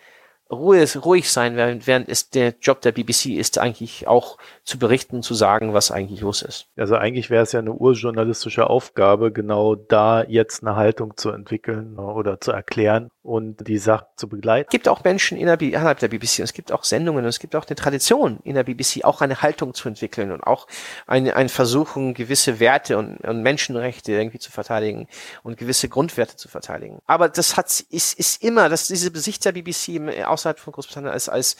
[0.53, 5.23] ruhig, ruhig sein, während, während es der Job der BBC ist, eigentlich auch zu berichten,
[5.23, 6.67] zu sagen, was eigentlich los ist.
[6.77, 11.99] Also eigentlich wäre es ja eine urjournalistische Aufgabe, genau da jetzt eine Haltung zu entwickeln
[11.99, 14.69] oder zu erklären und die Sache zu begleiten.
[14.69, 17.55] Es gibt auch Menschen innerhalb der BBC und es gibt auch Sendungen und es gibt
[17.55, 20.67] auch eine Tradition in der BBC, auch eine Haltung zu entwickeln und auch
[21.07, 25.07] eine, ein Versuchen, gewisse Werte und, und Menschenrechte irgendwie zu verteidigen
[25.45, 26.99] und gewisse Grundwerte zu verteidigen.
[27.07, 31.29] Aber das hat, ist, ist immer, dass diese Sicht der BBC außerhalb von Großbritannien als,
[31.29, 31.57] als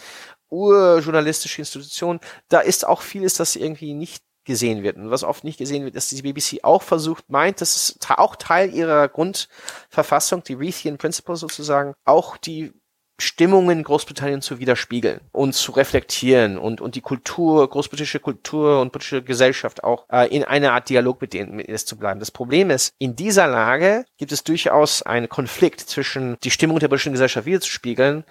[0.49, 4.97] urjournalistische Institution, da ist auch vieles, das irgendwie nicht gesehen wird.
[4.97, 8.37] Und was oft nicht gesehen wird, dass die BBC auch versucht, meint, dass es auch
[8.37, 12.73] Teil ihrer Grundverfassung, die Reithian Principles sozusagen, auch die
[13.21, 19.23] Stimmungen Großbritannien zu widerspiegeln und zu reflektieren und, und die Kultur, großbritische Kultur und britische
[19.23, 22.19] Gesellschaft auch äh, in einer Art Dialog mit denen mit zu bleiben.
[22.19, 26.89] Das Problem ist, in dieser Lage gibt es durchaus einen Konflikt zwischen die Stimmung der
[26.89, 28.25] britischen Gesellschaft wiederzuspiegeln,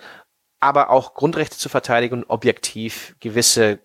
[0.59, 3.79] aber auch Grundrechte zu verteidigen und objektiv gewisse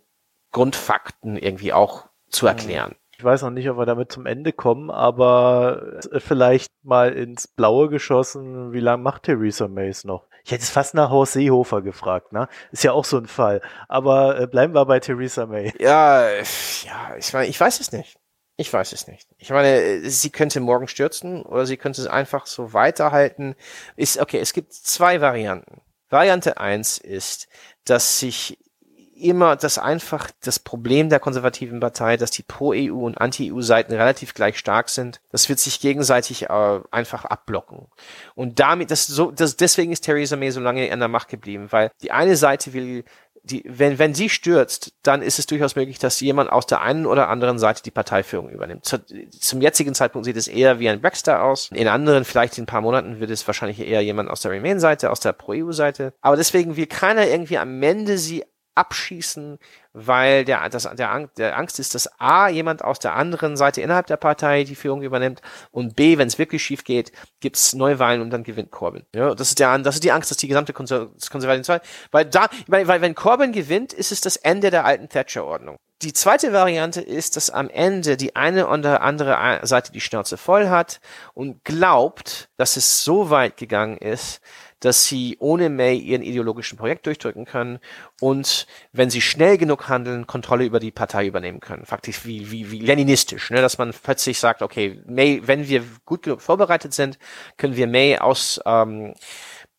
[0.50, 2.94] Grundfakten irgendwie auch zu erklären.
[3.18, 7.88] Ich weiß noch nicht, ob wir damit zum Ende kommen, aber vielleicht mal ins Blaue
[7.88, 10.26] geschossen, wie lange macht Theresa Mays noch?
[10.44, 12.48] Ich hätte es fast nach Horst Seehofer gefragt, ne?
[12.70, 13.62] Ist ja auch so ein Fall.
[13.88, 15.72] Aber äh, bleiben wir bei Theresa May.
[15.80, 18.16] Ja, ja, ich meine, ich weiß es nicht.
[18.56, 19.28] Ich weiß es nicht.
[19.38, 23.56] Ich meine, sie könnte morgen stürzen oder sie könnte es einfach so weiterhalten.
[23.96, 25.80] Ist, okay, es gibt zwei Varianten.
[26.10, 27.48] Variante eins ist,
[27.84, 28.58] dass sich
[29.16, 34.58] immer das einfach das Problem der konservativen Partei, dass die Pro-EU und Anti-EU-Seiten relativ gleich
[34.58, 35.20] stark sind.
[35.32, 37.86] Das wird sich gegenseitig äh, einfach abblocken.
[38.34, 41.68] Und damit, das so, das, deswegen ist Theresa May so lange an der Macht geblieben,
[41.70, 43.04] weil die eine Seite will
[43.46, 47.06] die, wenn, wenn sie stürzt, dann ist es durchaus möglich, dass jemand aus der einen
[47.06, 48.84] oder anderen Seite die Parteiführung übernimmt.
[48.84, 48.98] Zu,
[49.30, 51.70] zum jetzigen Zeitpunkt sieht es eher wie ein Baxter aus.
[51.72, 55.10] In anderen, vielleicht in ein paar Monaten, wird es wahrscheinlich eher jemand aus der Remain-Seite,
[55.10, 56.12] aus der Pro-EU-Seite.
[56.20, 58.44] Aber deswegen will keiner irgendwie am Ende sie
[58.76, 59.58] abschießen,
[59.92, 64.06] weil der, das, der, der Angst ist, dass A, jemand aus der anderen Seite innerhalb
[64.06, 68.30] der Partei die Führung übernimmt und B, wenn es wirklich schief geht, gibt's Neuwahlen und
[68.30, 69.04] dann gewinnt Corbyn.
[69.14, 72.48] Ja, das ist der, das ist die Angst, dass die gesamte Konser Konservative, weil da,
[72.66, 75.78] weil, weil wenn Corbyn gewinnt, ist es das Ende der alten Thatcher-Ordnung.
[76.02, 80.68] Die zweite Variante ist, dass am Ende die eine oder andere Seite die Schnauze voll
[80.68, 81.00] hat
[81.32, 84.42] und glaubt, dass es so weit gegangen ist,
[84.80, 87.78] dass sie ohne May ihren ideologischen Projekt durchdrücken können
[88.20, 91.86] und wenn sie schnell genug handeln, Kontrolle über die Partei übernehmen können.
[91.86, 93.60] Faktisch wie, wie, wie leninistisch, ne?
[93.60, 97.18] dass man plötzlich sagt, okay, May, wenn wir gut genug vorbereitet sind,
[97.56, 99.14] können wir May aus ähm,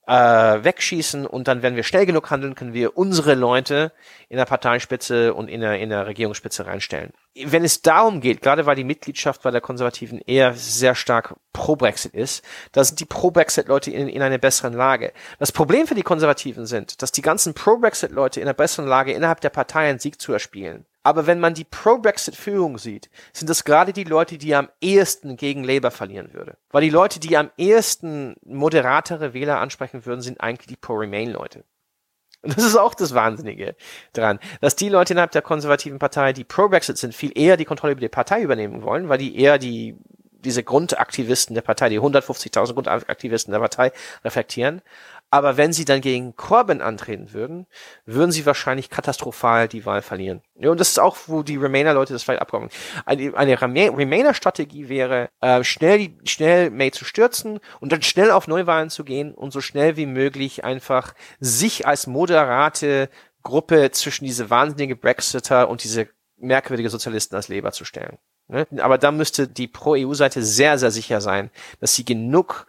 [0.08, 3.92] äh, wegschießen und dann, wenn wir schnell genug handeln, können wir unsere Leute
[4.30, 7.12] in der Parteispitze und in der, in der Regierungsspitze reinstellen.
[7.36, 12.14] Wenn es darum geht, gerade weil die Mitgliedschaft bei der Konservativen eher sehr stark pro-Brexit
[12.14, 15.12] ist, da sind die pro-Brexit-Leute in, in einer besseren Lage.
[15.40, 19.42] Das Problem für die Konservativen sind, dass die ganzen pro-Brexit-Leute in einer besseren Lage innerhalb
[19.42, 20.86] der Partei einen Sieg zu erspielen.
[21.08, 25.64] Aber wenn man die Pro-Brexit-Führung sieht, sind das gerade die Leute, die am ehesten gegen
[25.64, 26.58] Labour verlieren würde.
[26.70, 31.64] Weil die Leute, die am ehesten moderatere Wähler ansprechen würden, sind eigentlich die Pro-Remain-Leute.
[32.42, 33.78] Und das ist auch das Wahnsinnige
[34.12, 37.94] dran, dass die Leute innerhalb der konservativen Partei, die Pro-Brexit sind, viel eher die Kontrolle
[37.94, 39.96] über die Partei übernehmen wollen, weil die eher die
[40.40, 43.92] diese Grundaktivisten der Partei, die 150.000 Grundaktivisten der Partei
[44.24, 44.82] reflektieren,
[45.30, 47.68] aber wenn sie dann gegen Corbyn antreten würden,
[48.06, 50.42] würden sie wahrscheinlich katastrophal die Wahl verlieren.
[50.56, 52.70] Ja, und das ist auch, wo die Remainer-Leute das vielleicht abkommen.
[53.06, 58.90] Eine, eine Remainer-Strategie wäre, äh, schnell, schnell May zu stürzen und dann schnell auf Neuwahlen
[58.90, 63.10] zu gehen und so schnell wie möglich einfach sich als moderate
[63.44, 66.08] Gruppe zwischen diese wahnsinnige Brexiter und diese
[66.38, 68.18] merkwürdige Sozialisten als Leber zu stellen.
[68.48, 68.66] Ne?
[68.80, 71.50] Aber da müsste die Pro-EU-Seite sehr, sehr sicher sein,
[71.80, 72.68] dass sie genug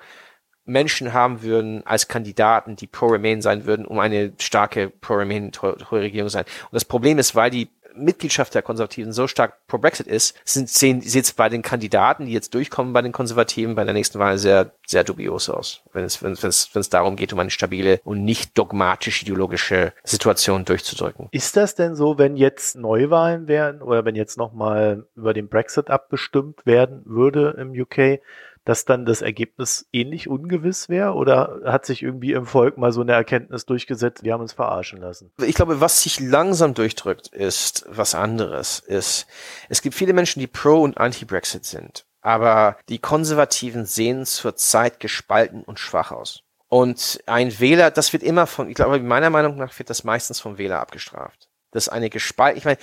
[0.69, 6.45] Menschen haben würden als Kandidaten, die pro-Remain sein würden, um eine starke pro-Remain-Regierung sein.
[6.45, 11.01] Und das Problem ist, weil die Mitgliedschaft der Konservativen so stark pro-Brexit ist, sind, sehen,
[11.01, 14.39] sieht es bei den Kandidaten, die jetzt durchkommen bei den Konservativen, bei der nächsten Wahl
[14.39, 18.01] sehr, sehr dubios aus, wenn es, wenn es, wenn es darum geht, um eine stabile
[18.05, 21.29] und nicht dogmatisch ideologische Situation durchzudrücken.
[21.33, 25.91] Ist das denn so, wenn jetzt Neuwahlen wären oder wenn jetzt nochmal über den Brexit
[25.91, 28.21] abgestimmt werden würde im UK,
[28.69, 31.14] dass dann das Ergebnis ähnlich ungewiss wäre?
[31.14, 35.01] Oder hat sich irgendwie im Volk mal so eine Erkenntnis durchgesetzt, wir haben uns verarschen
[35.01, 35.33] lassen?
[35.43, 38.81] Ich glaube, was sich langsam durchdrückt, ist was anderes.
[38.81, 39.27] Ist,
[39.71, 42.05] es gibt viele Menschen, die pro und anti-Brexit sind.
[42.21, 46.43] Aber die Konservativen sehen zurzeit gespalten und schwach aus.
[46.69, 50.41] Und ein Wähler, das wird immer von, ich glaube, meiner Meinung nach wird das meistens
[50.41, 51.47] vom Wähler abgestraft.
[51.71, 52.79] Das ist eine gespalten, ich meine,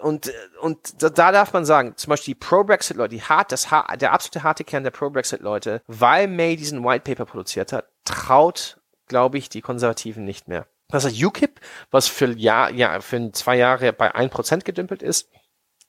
[0.00, 3.68] und, und da darf man sagen, zum Beispiel die Pro-Brexit-Leute, die hart, das,
[4.00, 9.36] der absolute harte Kern der Pro-Brexit-Leute, weil May diesen White Paper produziert hat, traut, glaube
[9.38, 10.66] ich, die Konservativen nicht mehr.
[10.88, 11.60] Das heißt, UKIP,
[11.90, 15.28] was für, Jahr, ja, für zwei Jahre bei ein Prozent gedümpelt ist,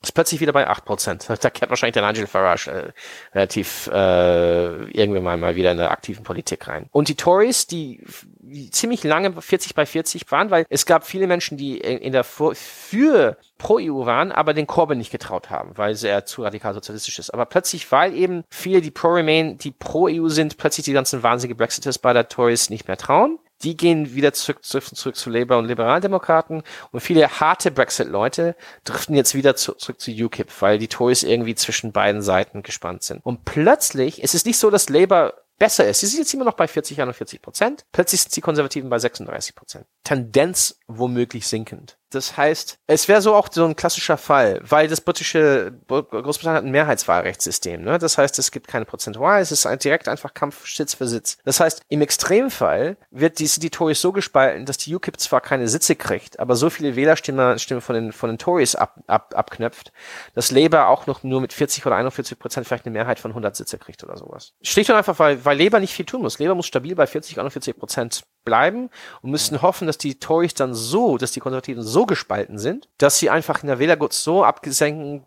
[0.02, 1.38] ist plötzlich wieder bei 8%.
[1.42, 2.92] Da kehrt wahrscheinlich der Nigel Farage äh,
[3.34, 6.88] relativ äh, irgendwann mal, mal wieder in der aktiven Politik rein.
[6.92, 8.04] Und die Tories, die,
[8.72, 13.38] ziemlich lange 40 bei 40 waren, weil es gab viele Menschen, die in der für
[13.58, 17.34] pro EU waren, aber den Corbyn nicht getraut haben, weil er zu radikal sozialistisch ist.
[17.34, 21.24] Aber plötzlich, weil eben viele, die pro Remain, die pro EU sind, plötzlich die ganzen
[21.24, 25.58] wahnsinnige Brexiters bei der Tories nicht mehr trauen die gehen wieder zurück, zurück, zu Labour
[25.58, 30.88] und Liberaldemokraten und viele harte Brexit-Leute driften jetzt wieder zu, zurück zu UKIP, weil die
[30.88, 33.26] Tories irgendwie zwischen beiden Seiten gespannt sind.
[33.26, 36.02] Und plötzlich, es ist nicht so, dass Labour besser ist.
[36.02, 37.86] Sie sind jetzt immer noch bei 40, 41 Prozent.
[37.92, 39.86] Plötzlich sind die Konservativen bei 36 Prozent.
[40.04, 41.98] Tendenz womöglich sinkend.
[42.10, 46.64] Das heißt, es wäre so auch so ein klassischer Fall, weil das britische Großbritannien hat
[46.64, 47.82] ein Mehrheitswahlrechtssystem.
[47.82, 47.98] Ne?
[47.98, 51.38] Das heißt, es gibt keine Prozentual, es ist ein direkt einfach Kampf Sitz für Sitz.
[51.44, 55.68] Das heißt, im Extremfall wird die, die Tories so gespalten, dass die UKIP zwar keine
[55.68, 59.92] Sitze kriegt, aber so viele Wählerstimmen Stimmen von den, von den Tories ab, ab, abknöpft,
[60.34, 63.56] dass Labour auch noch nur mit 40 oder 41 Prozent vielleicht eine Mehrheit von 100
[63.56, 64.54] Sitze kriegt oder sowas.
[64.62, 66.40] Schlicht und einfach, weil, weil Labour nicht viel tun muss.
[66.40, 68.90] Labour muss stabil bei 40, 41 Prozent bleiben
[69.22, 73.20] und müssen hoffen, dass die Tories dann so, dass die Konservativen so gespalten sind, dass
[73.20, 75.26] sie einfach in der Wählergut so abgesenken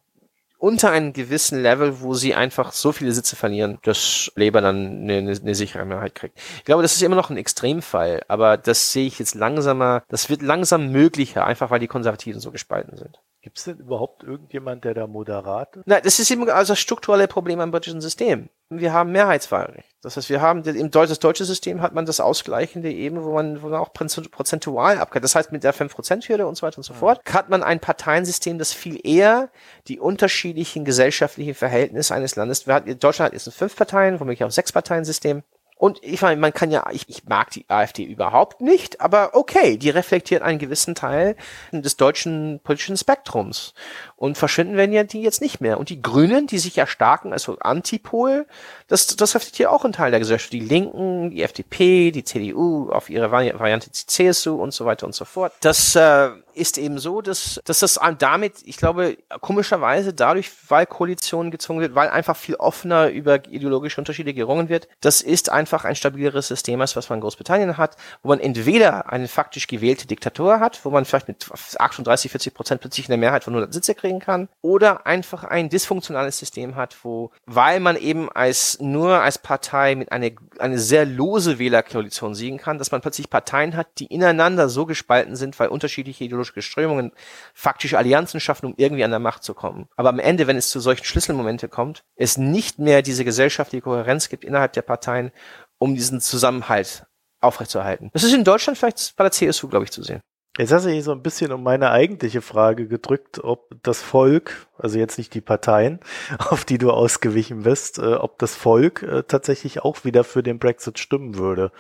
[0.57, 5.19] unter einem gewissen Level, wo sie einfach so viele Sitze verlieren, dass Labour dann eine,
[5.19, 6.39] eine, sichere Mehrheit kriegt.
[6.57, 10.31] Ich glaube, das ist immer noch ein Extremfall, aber das sehe ich jetzt langsamer, das
[10.31, 13.21] wird langsam möglicher, einfach weil die Konservativen so gespalten sind.
[13.43, 15.87] Gibt es denn überhaupt irgendjemand, der da moderat ist?
[15.87, 18.49] Nein, das ist eben also das strukturelle Problem am britischen System.
[18.73, 19.89] Wir haben Mehrheitswahlrecht.
[20.01, 23.35] Das heißt, wir haben im Deutsch, das deutsche System hat man das ausgleichende eben, wo
[23.35, 25.25] man, wo man auch prozentual abgeht.
[25.25, 28.59] Das heißt, mit der 5%-Hürde und so weiter und so fort, hat man ein Parteiensystem,
[28.59, 29.51] das viel eher
[29.89, 34.53] die unterschiedlichen gesellschaftlichen Verhältnisse eines Landes, wir hatten, Deutschland hat jetzt ein Fünf-Parteien, womöglich auch
[34.53, 35.43] Sechs-Parteien-System.
[35.81, 39.79] Und ich meine, man kann ja, ich, ich mag die AfD überhaupt nicht, aber okay,
[39.79, 41.37] die reflektiert einen gewissen Teil
[41.73, 43.73] des deutschen politischen Spektrums.
[44.15, 45.81] Und verschwinden werden ja die jetzt nicht mehr.
[45.81, 48.47] Und die Grünen, die sich ja starken, also Antipol,
[48.89, 50.53] das, das reflektiert auch einen Teil der Gesellschaft.
[50.53, 55.15] Die Linken, die FDP, die CDU, auf ihre Variante die CSU und so weiter und
[55.15, 55.55] so fort.
[55.63, 56.29] Das äh,
[56.61, 61.95] ist eben so, dass, dass das damit, ich glaube, komischerweise dadurch, weil Koalitionen gezwungen wird,
[61.95, 66.81] weil einfach viel offener über ideologische Unterschiede gerungen wird, das ist einfach ein stabileres System,
[66.81, 70.91] als was man in Großbritannien hat, wo man entweder eine faktisch gewählte Diktatur hat, wo
[70.91, 71.47] man vielleicht mit
[71.79, 76.39] 38, 40 Prozent plötzlich eine Mehrheit von 100 Sitze kriegen kann, oder einfach ein dysfunktionales
[76.39, 81.59] System hat, wo, weil man eben als, nur als Partei mit einer eine sehr lose
[81.59, 86.25] Wählerkoalition siegen kann, dass man plötzlich Parteien hat, die ineinander so gespalten sind, weil unterschiedliche
[86.25, 87.13] ideologische Strömungen
[87.55, 89.89] faktisch Allianzen schaffen, um irgendwie an der Macht zu kommen.
[89.97, 94.29] Aber am Ende, wenn es zu solchen Schlüsselmomente kommt, es nicht mehr diese gesellschaftliche Kohärenz
[94.29, 95.33] gibt innerhalb der Parteien,
[95.79, 97.07] um diesen Zusammenhalt
[97.41, 98.11] aufrechtzuerhalten.
[98.13, 100.21] Das ist in Deutschland vielleicht bei der CSU, glaube ich, zu sehen.
[100.59, 104.67] Jetzt hast du hier so ein bisschen um meine eigentliche Frage gedrückt, ob das Volk,
[104.77, 106.01] also jetzt nicht die Parteien,
[106.51, 110.59] auf die du ausgewichen bist, äh, ob das Volk äh, tatsächlich auch wieder für den
[110.59, 111.71] Brexit stimmen würde.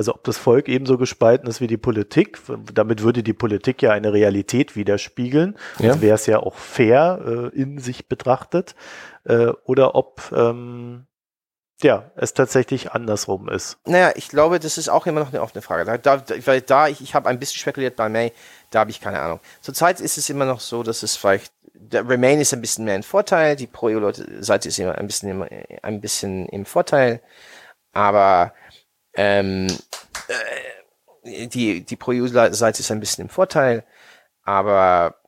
[0.00, 2.38] Also ob das Volk ebenso gespalten ist wie die Politik,
[2.72, 5.90] damit würde die Politik ja eine Realität widerspiegeln, ja.
[5.90, 7.20] also wäre es ja auch fair
[7.52, 8.74] äh, in sich betrachtet,
[9.24, 11.06] äh, oder ob ähm,
[11.82, 13.76] ja, es tatsächlich andersrum ist.
[13.84, 15.84] Naja, ich glaube, das ist auch immer noch eine offene Frage.
[15.84, 18.32] Da, da, weil da, ich, ich habe ein bisschen spekuliert bei May,
[18.70, 19.40] da habe ich keine Ahnung.
[19.60, 22.94] Zurzeit ist es immer noch so, dass es vielleicht, der Remain ist ein bisschen mehr
[22.94, 25.44] ein Vorteil, die Pro-EU-Seite ist immer ein bisschen,
[25.82, 27.20] ein bisschen im Vorteil,
[27.92, 28.54] aber
[29.14, 29.66] ähm,
[30.30, 33.84] äh, die, die Pro-EU-Seite ist ein bisschen im Vorteil,
[34.42, 35.20] aber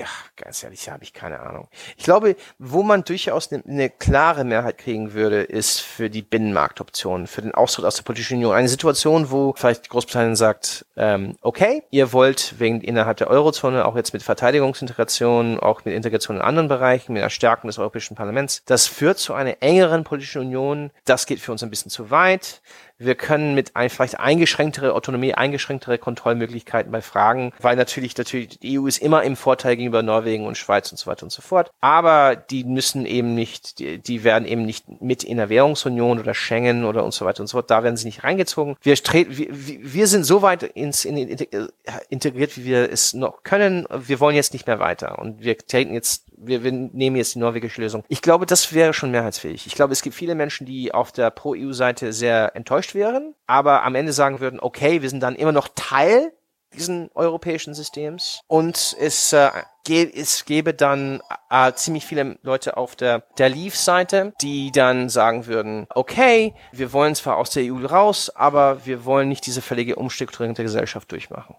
[0.00, 1.68] ja, ganz ehrlich, habe ich keine Ahnung.
[1.96, 7.26] Ich glaube, wo man durchaus eine, eine klare Mehrheit kriegen würde, ist für die Binnenmarktoption,
[7.26, 8.54] für den Austritt aus der politischen Union.
[8.54, 13.96] Eine Situation, wo vielleicht Großbritannien sagt, ähm, okay, ihr wollt wegen innerhalb der Eurozone auch
[13.96, 18.62] jetzt mit Verteidigungsintegration, auch mit Integration in anderen Bereichen, mit der Stärkung des Europäischen Parlaments,
[18.64, 20.92] das führt zu einer engeren politischen Union.
[21.04, 22.62] Das geht für uns ein bisschen zu weit.
[23.00, 28.78] Wir können mit ein, vielleicht eingeschränktere Autonomie, eingeschränktere Kontrollmöglichkeiten bei Fragen, weil natürlich, natürlich, die
[28.78, 31.72] EU ist immer im Vorteil gegenüber Norwegen und Schweiz und so weiter und so fort.
[31.80, 36.34] Aber die müssen eben nicht, die, die werden eben nicht mit in der Währungsunion oder
[36.34, 37.70] Schengen oder und so weiter und so fort.
[37.70, 38.76] Da werden sie nicht reingezogen.
[38.82, 41.68] Wir, wir, wir sind so weit ins, in, in,
[42.10, 43.86] integriert, wie wir es noch können.
[43.90, 45.18] Wir wollen jetzt nicht mehr weiter.
[45.18, 48.04] Und wir treten jetzt wir, wir nehmen jetzt die norwegische Lösung.
[48.08, 49.66] Ich glaube, das wäre schon mehrheitsfähig.
[49.66, 53.94] Ich glaube, es gibt viele Menschen, die auf der Pro-EU-Seite sehr enttäuscht wären, aber am
[53.94, 56.32] Ende sagen würden, okay, wir sind dann immer noch Teil
[56.74, 59.50] diesen europäischen Systems und es, äh,
[59.88, 61.20] es gäbe dann
[61.50, 67.16] äh, ziemlich viele Leute auf der, der Leave-Seite, die dann sagen würden, okay, wir wollen
[67.16, 71.56] zwar aus der EU raus, aber wir wollen nicht diese völlige Umstrukturierung der Gesellschaft durchmachen.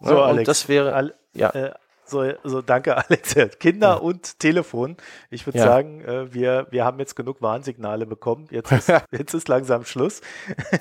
[0.00, 1.50] So, ja, Alex, das wäre, Al ja.
[1.50, 1.74] Äh,
[2.06, 3.34] so, so danke Alex.
[3.58, 3.94] Kinder ja.
[3.94, 4.96] und Telefon.
[5.30, 5.64] Ich würde ja.
[5.64, 8.46] sagen, äh, wir, wir haben jetzt genug Warnsignale bekommen.
[8.50, 10.20] Jetzt ist, jetzt ist langsam Schluss.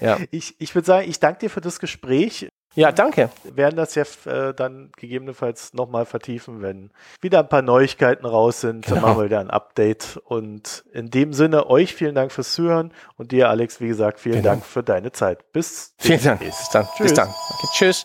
[0.02, 0.18] Ja.
[0.32, 2.50] Ich, ich würde sagen, ich danke dir für das Gespräch.
[2.76, 3.30] Ja, danke.
[3.44, 6.90] Wir werden das ja äh, dann gegebenenfalls nochmal vertiefen, wenn
[7.22, 8.88] wieder ein paar Neuigkeiten raus sind.
[8.88, 9.08] Dann genau.
[9.08, 10.20] machen wir wieder ein Update.
[10.26, 14.38] Und in dem Sinne, euch vielen Dank fürs Zuhören und dir, Alex, wie gesagt, vielen
[14.38, 14.50] genau.
[14.50, 15.52] Dank für deine Zeit.
[15.52, 16.40] Bis Vielen Dank.
[16.40, 16.86] Bis dann.
[16.96, 16.98] Tschüss.
[16.98, 17.30] Bis dann.
[17.30, 18.02] Okay, tschüss.